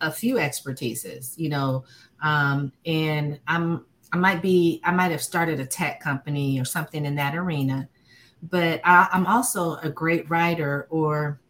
a 0.00 0.10
few 0.10 0.36
expertises, 0.36 1.36
you 1.38 1.48
know, 1.48 1.84
um, 2.22 2.72
and 2.84 3.38
I'm 3.46 3.84
I 4.12 4.16
might 4.18 4.42
be 4.42 4.80
I 4.84 4.92
might 4.92 5.10
have 5.10 5.22
started 5.22 5.60
a 5.60 5.66
tech 5.66 6.00
company 6.00 6.60
or 6.60 6.64
something 6.64 7.04
in 7.04 7.16
that 7.16 7.34
arena, 7.34 7.88
but 8.42 8.80
I, 8.84 9.08
am 9.12 9.26
also 9.26 9.76
a 9.76 9.90
great 9.90 10.28
writer 10.30 10.86
or 10.90 11.40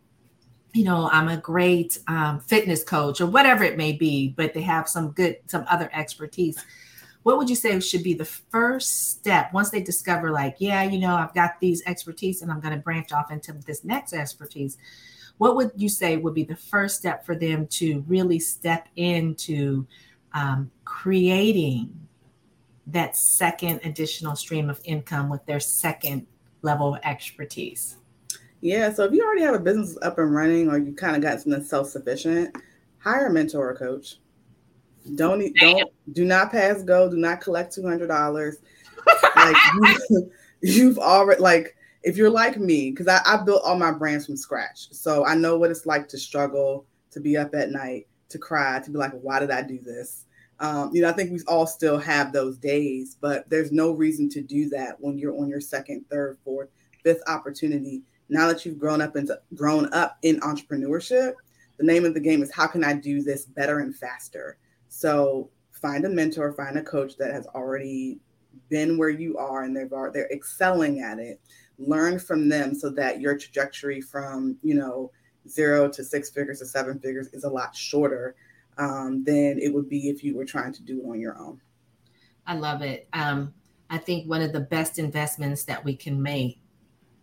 you 0.73 0.85
know 0.85 1.09
I'm 1.13 1.29
a 1.29 1.37
great 1.37 1.99
um, 2.09 2.41
fitness 2.41 2.83
coach 2.83 3.21
or 3.21 3.27
whatever 3.27 3.65
it 3.65 3.77
may 3.77 3.93
be. 3.93 4.29
But 4.37 4.55
they 4.55 4.63
have 4.63 4.89
some 4.89 5.11
good 5.11 5.39
some 5.47 5.65
other 5.71 5.91
expertise. 5.93 6.65
What 7.23 7.39
would 7.39 7.51
you 7.51 7.57
say 7.57 7.79
should 7.81 8.05
be 8.05 8.15
the 8.15 8.25
first 8.25 9.11
step 9.11 9.53
once 9.53 9.71
they 9.71 9.83
discover 9.83 10.31
like 10.31 10.57
yeah 10.59 10.83
you 10.85 10.99
know 10.99 11.15
I've 11.15 11.35
got 11.35 11.61
these 11.61 11.83
expertise 11.87 12.43
and 12.43 12.51
I'm 12.51 12.61
going 12.61 12.75
to 12.75 12.81
branch 12.81 13.13
off 13.13 13.31
into 13.31 13.53
this 13.53 13.85
next 13.85 14.13
expertise? 14.13 14.79
What 15.39 15.57
would 15.57 15.73
you 15.77 15.89
say 15.89 16.17
would 16.17 16.35
be 16.35 16.45
the 16.45 16.57
first 16.57 16.97
step 16.97 17.25
for 17.25 17.35
them 17.35 17.67
to 17.69 18.05
really 18.09 18.39
step 18.39 18.89
into 18.97 19.87
um, 20.33 20.71
creating 20.85 21.93
that 22.87 23.17
second 23.17 23.81
additional 23.85 24.37
stream 24.37 24.71
of 24.71 24.81
income 24.85 25.29
with 25.29 25.45
their 25.47 25.61
second 25.61 26.27
level 26.63 26.95
of 26.95 27.01
expertise? 27.05 27.99
Yeah, 28.61 28.93
so 28.93 29.05
if 29.05 29.13
you 29.13 29.23
already 29.23 29.43
have 29.43 29.55
a 29.55 29.61
business 29.61 29.99
up 30.03 30.19
and 30.19 30.35
running 30.35 30.71
or 30.71 30.79
you 30.79 30.95
kind 30.95 31.17
of 31.17 31.23
got 31.23 31.41
something 31.41 31.63
self-sufficient, 31.63 32.57
hire 32.99 33.27
a 33.27 33.33
mentor 33.33 33.71
or 33.71 33.77
coach. 33.77 34.19
Don't 35.15 35.55
don't 35.61 35.93
do 36.13 36.25
not 36.25 36.51
pass 36.51 36.83
go, 36.83 37.09
do 37.09 37.17
not 37.17 37.41
collect 37.41 37.73
two 37.73 37.87
hundred 37.87 38.09
dollars. 38.09 38.57
like 39.37 39.57
you, 40.11 40.33
you've 40.63 40.99
already 40.99 41.41
like 41.41 41.76
if 42.03 42.17
you're 42.17 42.31
like 42.31 42.59
me, 42.59 42.91
because 42.91 43.09
I, 43.09 43.21
I 43.25 43.43
built 43.43 43.63
all 43.65 43.77
my 43.77 43.93
brands 43.93 44.27
from 44.27 44.37
scratch. 44.37 44.89
So 44.93 45.25
I 45.25 45.35
know 45.35 45.59
what 45.59 45.71
it's 45.71 45.87
like 45.87 46.09
to 46.09 46.19
struggle, 46.19 46.87
to 47.11 47.21
be 47.21 47.37
up 47.37 47.55
at 47.55 47.71
night, 47.71 48.07
to 48.29 48.39
cry, 48.39 48.81
to 48.81 48.91
be 48.91 48.99
like, 48.99 49.13
why 49.13 49.39
did 49.39 49.51
I 49.51 49.63
do 49.63 49.79
this? 49.79 50.25
Um, 50.59 50.91
you 50.93 51.03
know, 51.03 51.09
I 51.09 51.13
think 51.13 51.33
we 51.33 51.41
all 51.47 51.67
still 51.67 51.99
have 51.99 52.33
those 52.33 52.57
days, 52.57 53.17
but 53.21 53.49
there's 53.51 53.73
no 53.73 53.93
reason 53.93 54.29
to 54.31 54.41
do 54.41 54.69
that 54.71 54.97
when 55.01 55.19
you're 55.19 55.39
on 55.39 55.49
your 55.49 55.61
second, 55.61 56.05
third, 56.11 56.39
fourth, 56.45 56.71
fifth 57.03 57.23
opportunity. 57.27 58.03
Now 58.29 58.49
that 58.49 58.65
you've 58.65 58.79
grown 58.79 59.01
up 59.01 59.17
into 59.17 59.39
grown 59.55 59.93
up 59.93 60.19
in 60.23 60.41
entrepreneurship, 60.41 61.35
the 61.77 61.85
name 61.85 62.05
of 62.05 62.15
the 62.15 62.21
game 62.21 62.43
is 62.43 62.53
how 62.53 62.67
can 62.67 62.83
I 62.83 62.95
do 62.95 63.23
this 63.23 63.45
better 63.45 63.81
and 63.81 63.95
faster? 63.95 64.57
So 64.89 65.51
find 65.73 66.05
a 66.05 66.09
mentor, 66.09 66.53
find 66.53 66.79
a 66.79 66.83
coach 66.83 67.17
that 67.19 67.33
has 67.33 67.47
already 67.49 68.19
been 68.69 68.97
where 68.97 69.11
you 69.11 69.37
are 69.37 69.63
and 69.63 69.77
they've 69.77 69.93
are 69.93 70.11
they're 70.11 70.31
excelling 70.33 71.01
at 71.01 71.19
it. 71.19 71.41
Learn 71.79 72.19
from 72.19 72.49
them 72.49 72.75
so 72.75 72.91
that 72.91 73.21
your 73.21 73.37
trajectory 73.37 74.01
from 74.01 74.57
you 74.63 74.75
know 74.75 75.11
zero 75.49 75.89
to 75.89 76.05
six 76.05 76.31
figures 76.31 76.59
to 76.61 76.67
seven 76.67 76.99
figures 76.99 77.29
is 77.29 77.45
a 77.45 77.51
lot 77.51 77.75
shorter 77.75 78.35
um, 78.79 79.25
than 79.25 79.59
it 79.59 79.73
would 79.73 79.89
be 79.89 80.09
if 80.09 80.25
you 80.25 80.37
were 80.37 80.45
trying 80.45 80.73
to 80.73 80.83
do 80.83 81.01
it 81.01 81.09
on 81.09 81.21
your 81.21 81.39
own. 81.39 81.61
I 82.47 82.55
love 82.55 82.83
it. 82.83 83.09
Um, 83.13 83.55
I 83.91 83.99
think 83.99 84.29
one 84.29 84.43
of 84.43 84.53
the 84.53 84.61
best 84.61 84.99
investments 84.99 85.65
that 85.65 85.85
we 85.85 85.95
can 85.95 86.21
make 86.21 86.59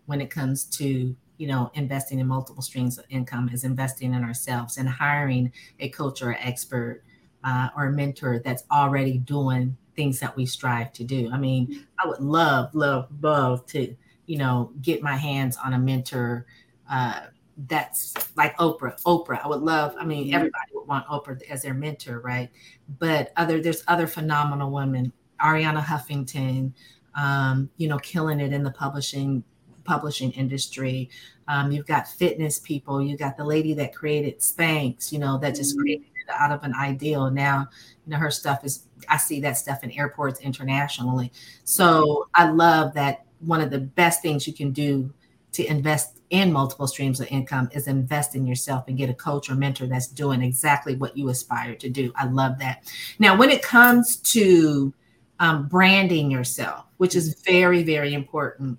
when 0.06 0.20
it 0.20 0.30
comes 0.30 0.64
to 0.64 1.16
you 1.36 1.46
know 1.46 1.70
investing 1.74 2.20
in 2.20 2.26
multiple 2.26 2.62
streams 2.62 2.98
of 2.98 3.04
income 3.10 3.48
is 3.52 3.64
investing 3.64 4.14
in 4.14 4.22
ourselves 4.22 4.76
and 4.76 4.88
hiring 4.88 5.52
a 5.80 5.88
coach 5.88 6.22
or 6.22 6.36
expert 6.40 7.02
uh, 7.44 7.68
or 7.76 7.86
a 7.86 7.92
mentor 7.92 8.40
that's 8.44 8.64
already 8.70 9.18
doing 9.18 9.76
things 9.94 10.18
that 10.20 10.34
we 10.36 10.46
strive 10.46 10.92
to 10.92 11.04
do. 11.04 11.30
I 11.32 11.38
mean, 11.38 11.86
I 12.02 12.08
would 12.08 12.20
love, 12.20 12.74
love, 12.74 13.08
love 13.20 13.64
to 13.66 13.94
you 14.26 14.38
know 14.38 14.72
get 14.82 15.02
my 15.02 15.16
hands 15.16 15.56
on 15.62 15.74
a 15.74 15.78
mentor 15.78 16.46
uh, 16.90 17.20
that's 17.66 18.14
like 18.36 18.56
Oprah. 18.58 19.00
Oprah, 19.04 19.40
I 19.44 19.48
would 19.48 19.60
love. 19.62 19.94
I 19.98 20.04
mean, 20.04 20.26
mm-hmm. 20.26 20.34
everybody 20.34 20.70
would 20.74 20.88
want 20.88 21.06
Oprah 21.06 21.40
as 21.48 21.62
their 21.62 21.74
mentor, 21.74 22.20
right? 22.20 22.50
But 22.98 23.32
other 23.36 23.60
there's 23.60 23.84
other 23.88 24.06
phenomenal 24.06 24.70
women. 24.70 25.12
Arianna 25.40 25.82
Huffington, 25.82 26.72
um, 27.14 27.68
you 27.76 27.88
know, 27.88 27.98
killing 27.98 28.40
it 28.40 28.52
in 28.52 28.62
the 28.62 28.70
publishing 28.70 29.44
publishing 29.84 30.32
industry. 30.32 31.10
Um, 31.46 31.70
you've 31.70 31.86
got 31.86 32.08
fitness 32.08 32.58
people. 32.58 33.02
You 33.02 33.16
got 33.16 33.36
the 33.36 33.44
lady 33.44 33.74
that 33.74 33.94
created 33.94 34.38
Spanx. 34.40 35.12
You 35.12 35.18
know, 35.18 35.38
that 35.38 35.54
just 35.54 35.74
mm-hmm. 35.74 35.82
created 35.82 36.06
out 36.30 36.52
of 36.52 36.62
an 36.64 36.74
ideal. 36.74 37.30
Now, 37.30 37.68
you 38.06 38.12
know, 38.12 38.18
her 38.18 38.30
stuff 38.30 38.64
is. 38.64 38.86
I 39.08 39.18
see 39.18 39.40
that 39.40 39.58
stuff 39.58 39.84
in 39.84 39.90
airports 39.92 40.40
internationally. 40.40 41.30
So 41.64 42.28
I 42.34 42.50
love 42.50 42.94
that. 42.94 43.26
One 43.44 43.60
of 43.60 43.70
the 43.70 43.78
best 43.78 44.22
things 44.22 44.46
you 44.46 44.52
can 44.52 44.72
do 44.72 45.12
to 45.52 45.64
invest 45.66 46.20
in 46.30 46.52
multiple 46.52 46.88
streams 46.88 47.20
of 47.20 47.28
income 47.28 47.68
is 47.72 47.86
invest 47.86 48.34
in 48.34 48.44
yourself 48.46 48.84
and 48.88 48.98
get 48.98 49.08
a 49.08 49.14
coach 49.14 49.48
or 49.48 49.54
mentor 49.54 49.86
that's 49.86 50.08
doing 50.08 50.42
exactly 50.42 50.96
what 50.96 51.16
you 51.16 51.28
aspire 51.28 51.76
to 51.76 51.88
do. 51.88 52.12
I 52.16 52.26
love 52.26 52.58
that. 52.58 52.92
Now, 53.20 53.36
when 53.36 53.50
it 53.50 53.62
comes 53.62 54.16
to 54.32 54.92
um, 55.38 55.68
branding 55.68 56.30
yourself, 56.30 56.86
which 56.96 57.14
is 57.14 57.40
very, 57.44 57.84
very 57.84 58.14
important, 58.14 58.78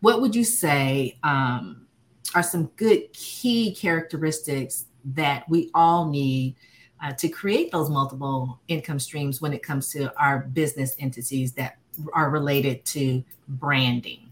what 0.00 0.22
would 0.22 0.34
you 0.34 0.44
say 0.44 1.18
um, 1.22 1.86
are 2.34 2.42
some 2.42 2.66
good 2.76 3.12
key 3.12 3.74
characteristics 3.74 4.86
that 5.04 5.46
we 5.48 5.70
all 5.74 6.08
need 6.08 6.56
uh, 7.02 7.12
to 7.12 7.28
create 7.28 7.70
those 7.70 7.90
multiple 7.90 8.60
income 8.68 8.98
streams 8.98 9.40
when 9.40 9.52
it 9.52 9.62
comes 9.62 9.90
to 9.90 10.14
our 10.18 10.40
business 10.40 10.96
entities 10.98 11.52
that 11.52 11.79
are 12.12 12.30
related 12.30 12.84
to 12.86 13.22
branding? 13.48 14.30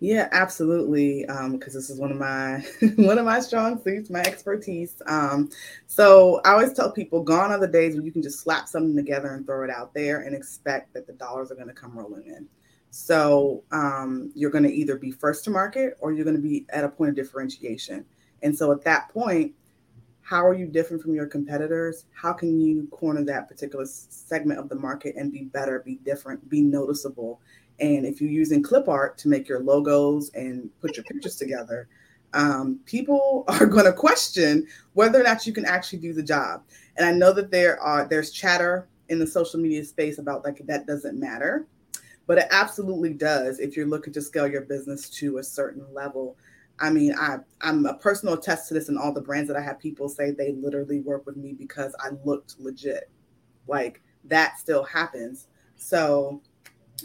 Yeah, 0.00 0.28
absolutely. 0.30 1.22
Because 1.22 1.40
um, 1.40 1.58
this 1.58 1.90
is 1.90 1.98
one 1.98 2.12
of 2.12 2.18
my 2.18 2.64
one 2.96 3.18
of 3.18 3.24
my 3.24 3.40
strong 3.40 3.82
suits, 3.82 4.10
my 4.10 4.20
expertise. 4.20 5.00
Um, 5.06 5.50
so 5.86 6.40
I 6.44 6.52
always 6.52 6.72
tell 6.72 6.92
people, 6.92 7.22
gone 7.22 7.50
are 7.50 7.58
the 7.58 7.66
days 7.66 7.96
when 7.96 8.04
you 8.04 8.12
can 8.12 8.22
just 8.22 8.40
slap 8.40 8.68
something 8.68 8.94
together 8.94 9.34
and 9.34 9.44
throw 9.44 9.64
it 9.64 9.70
out 9.70 9.92
there 9.94 10.20
and 10.20 10.34
expect 10.36 10.94
that 10.94 11.06
the 11.06 11.14
dollars 11.14 11.50
are 11.50 11.56
going 11.56 11.68
to 11.68 11.74
come 11.74 11.98
rolling 11.98 12.26
in. 12.26 12.46
So 12.90 13.64
um, 13.72 14.30
you're 14.34 14.50
going 14.50 14.64
to 14.64 14.72
either 14.72 14.96
be 14.96 15.10
first 15.10 15.44
to 15.44 15.50
market 15.50 15.96
or 16.00 16.12
you're 16.12 16.24
going 16.24 16.36
to 16.36 16.42
be 16.42 16.64
at 16.70 16.84
a 16.84 16.88
point 16.88 17.10
of 17.10 17.16
differentiation. 17.16 18.04
And 18.42 18.56
so 18.56 18.72
at 18.72 18.82
that 18.84 19.08
point, 19.10 19.52
how 20.28 20.46
are 20.46 20.52
you 20.52 20.66
different 20.66 21.02
from 21.02 21.14
your 21.14 21.26
competitors? 21.26 22.04
How 22.12 22.34
can 22.34 22.60
you 22.60 22.86
corner 22.90 23.24
that 23.24 23.48
particular 23.48 23.86
segment 23.86 24.60
of 24.60 24.68
the 24.68 24.74
market 24.74 25.16
and 25.16 25.32
be 25.32 25.44
better, 25.44 25.78
be 25.78 25.94
different, 26.04 26.46
be 26.50 26.60
noticeable? 26.60 27.40
And 27.80 28.04
if 28.04 28.20
you're 28.20 28.28
using 28.28 28.62
clip 28.62 28.88
art 28.88 29.16
to 29.18 29.28
make 29.28 29.48
your 29.48 29.60
logos 29.60 30.30
and 30.34 30.68
put 30.82 30.98
your 30.98 31.04
pictures 31.04 31.36
together, 31.36 31.88
um, 32.34 32.78
people 32.84 33.44
are 33.48 33.64
going 33.64 33.86
to 33.86 33.92
question 33.94 34.66
whether 34.92 35.18
or 35.18 35.22
not 35.22 35.46
you 35.46 35.54
can 35.54 35.64
actually 35.64 36.00
do 36.00 36.12
the 36.12 36.22
job. 36.22 36.62
And 36.98 37.06
I 37.06 37.12
know 37.12 37.32
that 37.32 37.50
there 37.50 37.80
are 37.80 38.06
there's 38.06 38.30
chatter 38.30 38.86
in 39.08 39.18
the 39.18 39.26
social 39.26 39.58
media 39.58 39.82
space 39.82 40.18
about 40.18 40.44
like 40.44 40.60
that 40.66 40.86
doesn't 40.86 41.18
matter, 41.18 41.66
but 42.26 42.36
it 42.36 42.48
absolutely 42.50 43.14
does 43.14 43.60
if 43.60 43.78
you're 43.78 43.86
looking 43.86 44.12
to 44.12 44.20
scale 44.20 44.46
your 44.46 44.60
business 44.60 45.08
to 45.08 45.38
a 45.38 45.42
certain 45.42 45.86
level. 45.94 46.36
I 46.80 46.90
mean, 46.90 47.14
I 47.18 47.38
I'm 47.60 47.84
a 47.86 47.94
personal 47.94 48.34
attest 48.34 48.68
to 48.68 48.74
this, 48.74 48.88
and 48.88 48.98
all 48.98 49.12
the 49.12 49.20
brands 49.20 49.48
that 49.48 49.56
I 49.56 49.62
have 49.62 49.78
people 49.78 50.08
say 50.08 50.30
they 50.30 50.52
literally 50.52 51.00
work 51.00 51.26
with 51.26 51.36
me 51.36 51.52
because 51.52 51.94
I 52.00 52.10
looked 52.24 52.60
legit. 52.60 53.10
Like 53.66 54.02
that 54.24 54.58
still 54.58 54.84
happens. 54.84 55.48
So 55.76 56.42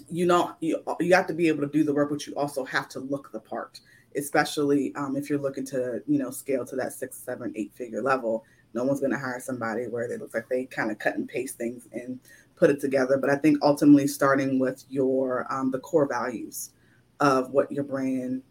you 0.10 0.26
know 0.26 0.56
you, 0.60 0.82
you 1.00 1.14
have 1.14 1.28
to 1.28 1.34
be 1.34 1.48
able 1.48 1.62
to 1.62 1.72
do 1.72 1.84
the 1.84 1.94
work 1.94 2.10
but 2.10 2.26
you 2.26 2.34
also 2.36 2.64
have 2.64 2.90
to 2.90 3.00
look 3.00 3.32
the 3.32 3.40
part 3.40 3.80
especially 4.16 4.94
um, 4.96 5.16
if 5.16 5.30
you're 5.30 5.40
looking 5.40 5.66
to 5.66 6.02
you 6.08 6.18
know 6.18 6.32
scale 6.32 6.66
to 6.66 6.76
that 6.76 6.94
six 6.94 7.18
seven 7.18 7.54
eight 7.56 7.72
figure 7.74 8.02
level 8.02 8.44
no 8.74 8.84
one's 8.84 9.00
going 9.00 9.12
to 9.12 9.18
hire 9.18 9.40
somebody 9.40 9.88
where 9.88 10.08
they 10.08 10.18
look 10.18 10.34
like 10.34 10.48
they 10.50 10.66
kind 10.66 10.92
of 10.92 11.00
cut 11.00 11.16
and 11.16 11.28
paste 11.28 11.58
things 11.58 11.88
and 11.94 12.20
put 12.56 12.70
it 12.70 12.80
together 12.80 13.18
but 13.18 13.30
i 13.30 13.36
think 13.36 13.58
ultimately 13.62 14.08
starting 14.08 14.60
with 14.60 14.84
your 14.90 15.52
um, 15.52 15.72
the 15.72 15.80
core 15.80 16.08
values 16.08 16.72
of 17.20 17.52
what 17.52 17.72
your 17.72 17.84
brand 17.84 18.42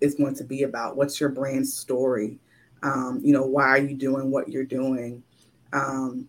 is 0.00 0.14
going 0.14 0.34
to 0.34 0.44
be 0.44 0.64
about 0.64 0.96
what's 0.96 1.20
your 1.20 1.28
brand 1.28 1.66
story 1.66 2.38
um, 2.82 3.20
you 3.22 3.32
know 3.32 3.44
why 3.44 3.64
are 3.64 3.78
you 3.78 3.94
doing 3.94 4.30
what 4.30 4.48
you're 4.48 4.64
doing 4.64 5.22
um, 5.72 6.28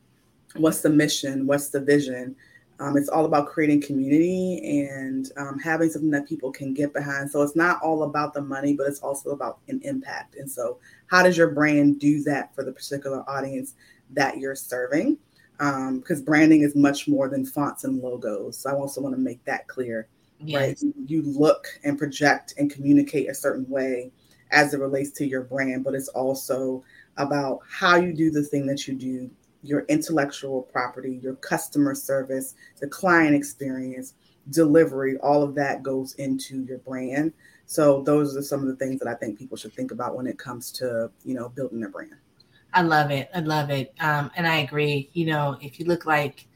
what's 0.55 0.81
the 0.81 0.89
mission 0.89 1.47
what's 1.47 1.69
the 1.69 1.79
vision 1.79 2.35
um, 2.81 2.97
it's 2.97 3.09
all 3.09 3.25
about 3.25 3.45
creating 3.45 3.79
community 3.79 4.59
and 4.89 5.31
um, 5.37 5.59
having 5.59 5.87
something 5.87 6.09
that 6.09 6.27
people 6.27 6.51
can 6.51 6.73
get 6.73 6.93
behind. 6.93 7.29
So 7.29 7.43
it's 7.43 7.55
not 7.55 7.79
all 7.83 8.03
about 8.03 8.33
the 8.33 8.41
money, 8.41 8.73
but 8.73 8.87
it's 8.87 9.01
also 9.01 9.29
about 9.29 9.59
an 9.67 9.79
impact. 9.83 10.35
And 10.35 10.49
so, 10.49 10.79
how 11.05 11.21
does 11.21 11.37
your 11.37 11.51
brand 11.51 11.99
do 11.99 12.23
that 12.23 12.55
for 12.55 12.63
the 12.63 12.71
particular 12.71 13.23
audience 13.29 13.75
that 14.09 14.39
you're 14.39 14.55
serving? 14.55 15.19
Because 15.59 16.19
um, 16.19 16.25
branding 16.25 16.61
is 16.63 16.75
much 16.75 17.07
more 17.07 17.29
than 17.29 17.45
fonts 17.45 17.83
and 17.83 18.01
logos. 18.01 18.57
So 18.57 18.71
I 18.71 18.73
also 18.73 18.99
want 18.99 19.13
to 19.13 19.21
make 19.21 19.45
that 19.45 19.67
clear. 19.67 20.07
Yes. 20.43 20.83
Right? 20.83 20.93
You 21.05 21.21
look 21.23 21.67
and 21.83 21.97
project 21.97 22.53
and 22.57 22.71
communicate 22.71 23.29
a 23.29 23.33
certain 23.33 23.67
way 23.69 24.11
as 24.51 24.73
it 24.73 24.79
relates 24.79 25.11
to 25.11 25.25
your 25.25 25.43
brand, 25.43 25.83
but 25.83 25.93
it's 25.93 26.09
also 26.09 26.83
about 27.17 27.59
how 27.69 27.95
you 27.95 28.13
do 28.13 28.31
the 28.31 28.43
thing 28.43 28.65
that 28.67 28.87
you 28.87 28.95
do 28.95 29.29
your 29.63 29.81
intellectual 29.81 30.63
property, 30.63 31.19
your 31.21 31.35
customer 31.35 31.93
service, 31.93 32.55
the 32.79 32.87
client 32.87 33.35
experience, 33.35 34.15
delivery, 34.49 35.17
all 35.17 35.43
of 35.43 35.55
that 35.55 35.83
goes 35.83 36.15
into 36.15 36.63
your 36.63 36.79
brand. 36.79 37.31
So 37.65 38.01
those 38.01 38.35
are 38.35 38.41
some 38.41 38.61
of 38.61 38.67
the 38.67 38.75
things 38.75 38.99
that 38.99 39.07
I 39.07 39.13
think 39.13 39.37
people 39.37 39.57
should 39.57 39.73
think 39.73 39.91
about 39.91 40.15
when 40.15 40.27
it 40.27 40.37
comes 40.37 40.71
to, 40.73 41.11
you 41.23 41.35
know, 41.35 41.49
building 41.49 41.79
their 41.79 41.89
brand. 41.89 42.15
I 42.73 42.81
love 42.81 43.11
it. 43.11 43.29
I 43.35 43.41
love 43.41 43.69
it. 43.69 43.93
Um, 43.99 44.31
and 44.35 44.47
I 44.47 44.57
agree. 44.57 45.09
You 45.13 45.25
know, 45.27 45.57
if 45.61 45.79
you 45.79 45.85
look 45.85 46.05
like 46.05 46.47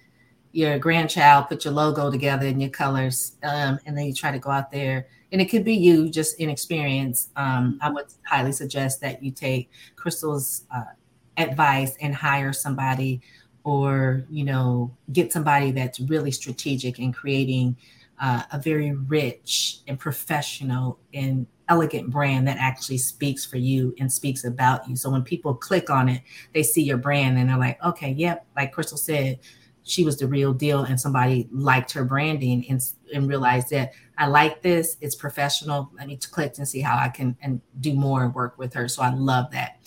your 0.55 0.79
grandchild, 0.79 1.49
put 1.49 1.65
your 1.65 1.73
logo 1.73 2.09
together 2.09 2.47
and 2.47 2.61
your 2.61 2.69
colors, 2.69 3.35
um, 3.43 3.77
and 3.85 3.97
then 3.97 4.05
you 4.05 4.13
try 4.13 4.31
to 4.31 4.39
go 4.39 4.49
out 4.49 4.71
there, 4.71 5.05
and 5.33 5.41
it 5.41 5.45
could 5.45 5.65
be 5.65 5.73
you 5.73 6.09
just 6.09 6.39
in 6.39 6.49
experience. 6.49 7.27
Um, 7.35 7.77
I 7.81 7.89
would 7.89 8.05
highly 8.25 8.53
suggest 8.53 9.01
that 9.01 9.21
you 9.21 9.31
take 9.31 9.69
Krystal's 9.97 10.65
uh, 10.73 10.85
advice 11.35 11.97
and 11.99 12.15
hire 12.15 12.53
somebody 12.53 13.21
or 13.65 14.25
you 14.29 14.45
know 14.45 14.95
get 15.11 15.33
somebody 15.33 15.71
that's 15.71 15.99
really 15.99 16.31
strategic 16.31 16.99
in 16.99 17.11
creating 17.11 17.75
uh, 18.21 18.43
a 18.53 18.59
very 18.59 18.93
rich 18.93 19.79
and 19.87 19.99
professional 19.99 20.97
and 21.13 21.45
elegant 21.67 22.09
brand 22.09 22.47
that 22.47 22.57
actually 22.59 22.97
speaks 22.97 23.43
for 23.43 23.57
you 23.57 23.93
and 23.99 24.09
speaks 24.09 24.45
about 24.45 24.87
you 24.87 24.95
so 24.95 25.09
when 25.09 25.23
people 25.23 25.53
click 25.53 25.89
on 25.89 26.07
it 26.07 26.21
they 26.53 26.61
see 26.63 26.83
your 26.83 26.97
brand 26.97 27.37
and 27.37 27.49
they're 27.49 27.57
like 27.57 27.83
okay 27.83 28.11
yep 28.11 28.45
like 28.55 28.73
Krystal 28.73 28.99
said 28.99 29.39
she 29.85 30.03
was 30.03 30.17
the 30.17 30.27
real 30.27 30.51
deal 30.51 30.83
and 30.83 30.99
somebody 30.99 31.47
liked 31.51 31.93
her 31.93 32.03
branding 32.03 32.65
and, 32.69 32.81
and 33.13 33.29
realized 33.29 33.69
that 33.69 33.93
i 34.17 34.27
like 34.27 34.61
this 34.61 34.97
it's 34.99 35.15
professional 35.15 35.91
let 35.97 36.07
me 36.07 36.17
click 36.17 36.55
and 36.57 36.67
see 36.67 36.81
how 36.81 36.97
i 36.97 37.07
can 37.07 37.37
and 37.41 37.61
do 37.79 37.93
more 37.93 38.23
and 38.23 38.33
work 38.35 38.57
with 38.57 38.73
her 38.73 38.87
so 38.87 39.01
i 39.01 39.13
love 39.13 39.49
that 39.51 39.79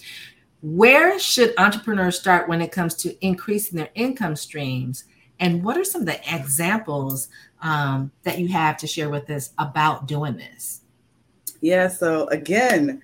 where 0.61 1.19
should 1.19 1.55
entrepreneurs 1.59 2.19
start 2.19 2.49
when 2.49 2.61
it 2.61 2.73
comes 2.73 2.95
to 2.95 3.25
increasing 3.25 3.77
their 3.77 3.91
income 3.95 4.37
streams? 4.37 5.05
And 5.41 5.63
what 5.63 5.77
are 5.77 5.85
some 5.85 6.01
of 6.03 6.07
the 6.07 6.21
examples 6.35 7.29
um, 7.63 8.11
that 8.25 8.39
you 8.39 8.49
have 8.49 8.77
to 8.79 8.87
share 8.87 9.09
with 9.09 9.31
us 9.31 9.53
about 9.59 10.07
doing 10.09 10.37
this? 10.37 10.81
Yeah, 11.61 11.89
so 11.89 12.27
again, 12.29 13.03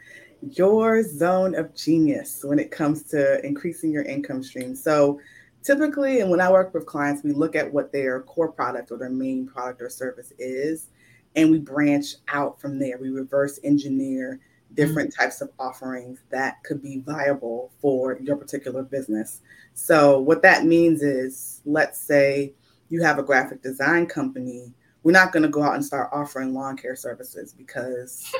your 0.51 1.03
zone 1.03 1.55
of 1.55 1.75
genius 1.75 2.45
when 2.45 2.59
it 2.59 2.71
comes 2.71 3.05
to 3.05 3.45
increasing 3.47 3.93
your 3.93 4.03
income 4.03 4.43
stream. 4.43 4.75
So 4.75 5.21
typically, 5.65 6.21
and 6.21 6.31
when 6.31 6.41
I 6.41 6.51
work 6.51 6.73
with 6.73 6.87
clients, 6.87 7.25
we 7.25 7.33
look 7.33 7.57
at 7.57 7.73
what 7.73 7.91
their 7.91 8.21
core 8.21 8.53
product 8.53 8.93
or 8.93 8.99
their 8.99 9.11
main 9.11 9.47
product 9.47 9.83
or 9.83 9.89
service 9.89 10.33
is, 10.39 10.91
and 11.35 11.51
we 11.51 11.59
branch 11.59 12.15
out 12.29 12.61
from 12.61 12.79
there. 12.79 12.99
We 12.99 13.09
reverse 13.11 13.59
engineer 13.65 14.41
different 14.75 15.11
mm-hmm. 15.13 15.23
types 15.23 15.41
of 15.41 15.51
offerings 15.59 16.21
that 16.31 16.63
could 16.65 16.83
be 16.83 17.01
viable 17.01 17.73
for 17.81 18.19
your 18.21 18.37
particular 18.37 18.83
business. 18.83 19.41
So, 19.73 20.21
what 20.21 20.43
that 20.43 20.65
means 20.65 21.03
is, 21.03 21.61
let's 21.65 22.01
say 22.01 22.53
you 22.91 23.03
have 23.03 23.19
a 23.19 23.23
graphic 23.23 23.63
design 23.63 24.07
company, 24.07 24.73
we're 25.03 25.13
not 25.13 25.33
going 25.33 25.43
to 25.43 25.49
go 25.49 25.63
out 25.63 25.75
and 25.75 25.85
start 25.85 26.11
offering 26.13 26.55
lawn 26.55 26.77
care 26.77 26.97
services 26.97 27.53
because 27.53 28.31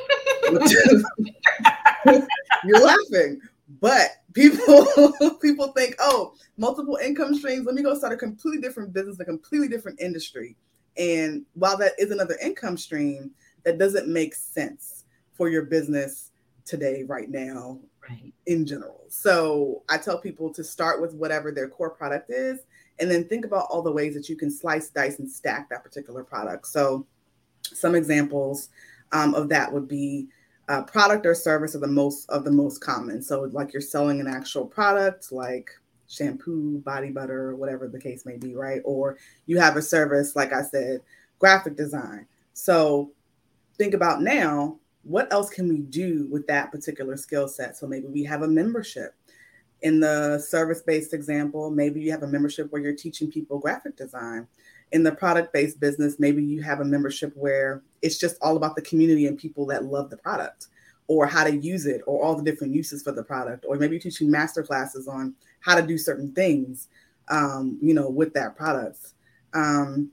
you're 2.63 2.79
laughing. 2.79 3.41
But 3.81 4.09
people 4.33 4.87
multiple 6.57 6.97
income 7.03 7.35
streams. 7.35 7.65
Let 7.65 7.75
me 7.75 7.83
go 7.83 7.97
start 7.97 8.13
a 8.13 8.17
completely 8.17 8.61
different 8.61 8.93
business, 8.93 9.19
a 9.19 9.25
completely 9.25 9.67
different 9.67 9.99
industry. 9.99 10.55
And 10.97 11.45
while 11.53 11.77
that 11.77 11.93
is 11.99 12.11
another 12.11 12.37
income 12.41 12.77
stream, 12.77 13.31
that 13.63 13.77
doesn't 13.77 14.07
make 14.07 14.35
sense 14.35 15.05
for 15.33 15.49
your 15.49 15.63
business 15.63 16.31
today, 16.63 17.03
right 17.03 17.29
now, 17.29 17.79
right. 18.09 18.33
in 18.45 18.65
general. 18.65 19.03
So 19.09 19.83
I 19.89 19.97
tell 19.97 20.19
people 20.19 20.53
to 20.53 20.63
start 20.63 21.01
with 21.01 21.13
whatever 21.13 21.51
their 21.51 21.67
core 21.67 21.89
product 21.89 22.29
is, 22.29 22.59
and 22.99 23.11
then 23.11 23.27
think 23.27 23.45
about 23.45 23.67
all 23.69 23.81
the 23.81 23.91
ways 23.91 24.13
that 24.15 24.29
you 24.29 24.37
can 24.37 24.49
slice, 24.49 24.89
dice, 24.89 25.19
and 25.19 25.29
stack 25.29 25.69
that 25.69 25.83
particular 25.83 26.23
product. 26.23 26.67
So 26.67 27.05
some 27.61 27.93
examples 27.93 28.69
um, 29.11 29.35
of 29.35 29.49
that 29.49 29.71
would 29.71 29.87
be 29.87 30.27
uh, 30.69 30.83
product 30.83 31.25
or 31.25 31.35
service 31.35 31.75
are 31.75 31.79
the 31.79 31.87
most 31.87 32.29
of 32.29 32.43
the 32.43 32.51
most 32.51 32.79
common. 32.79 33.21
So 33.21 33.49
like 33.51 33.73
you're 33.73 33.81
selling 33.81 34.19
an 34.19 34.27
actual 34.27 34.65
product, 34.65 35.31
like 35.31 35.69
shampoo, 36.07 36.79
body 36.79 37.09
butter, 37.09 37.55
whatever 37.55 37.87
the 37.87 37.99
case 37.99 38.25
may 38.25 38.37
be, 38.37 38.55
right? 38.55 38.81
Or 38.85 39.17
you 39.45 39.59
have 39.59 39.77
a 39.77 39.81
service, 39.81 40.35
like 40.35 40.53
I 40.53 40.61
said, 40.61 41.01
graphic 41.39 41.75
design. 41.75 42.27
So 42.53 43.11
think 43.77 43.93
about 43.93 44.21
now 44.21 44.77
what 45.05 45.31
else 45.31 45.49
can 45.49 45.69
we 45.69 45.79
do 45.79 46.27
with 46.31 46.47
that 46.47 46.71
particular 46.71 47.15
skill 47.15 47.47
set? 47.47 47.77
So 47.77 47.87
maybe 47.87 48.07
we 48.07 48.23
have 48.23 48.41
a 48.41 48.47
membership. 48.47 49.13
In 49.81 49.99
the 49.99 50.39
service 50.39 50.81
based 50.81 51.13
example, 51.13 51.69
maybe 51.69 52.01
you 52.01 52.11
have 52.11 52.23
a 52.23 52.27
membership 52.27 52.71
where 52.71 52.81
you're 52.81 52.95
teaching 52.95 53.29
people 53.29 53.59
graphic 53.59 53.95
design. 53.95 54.47
In 54.91 55.03
the 55.03 55.11
product 55.11 55.53
based 55.53 55.79
business, 55.79 56.15
maybe 56.17 56.43
you 56.43 56.63
have 56.63 56.79
a 56.79 56.85
membership 56.85 57.33
where 57.35 57.83
it's 58.01 58.17
just 58.17 58.37
all 58.41 58.57
about 58.57 58.75
the 58.75 58.81
community 58.81 59.27
and 59.27 59.37
people 59.37 59.65
that 59.67 59.85
love 59.85 60.09
the 60.09 60.17
product 60.17 60.67
or 61.07 61.27
how 61.27 61.43
to 61.43 61.55
use 61.55 61.85
it 61.85 62.01
or 62.07 62.23
all 62.23 62.35
the 62.35 62.43
different 62.43 62.73
uses 62.73 63.03
for 63.03 63.11
the 63.11 63.23
product. 63.23 63.63
Or 63.67 63.75
maybe 63.75 63.95
you're 63.95 64.01
teaching 64.01 64.31
master 64.31 64.63
classes 64.63 65.07
on 65.07 65.35
how 65.65 65.73
to 65.73 65.81
do 65.81 65.97
certain 65.97 66.31
things, 66.31 66.89
um, 67.29 67.79
you 67.81 67.93
know, 67.93 68.07
with 68.07 68.33
that 68.35 68.55
product. 68.55 69.13
Um, 69.53 70.11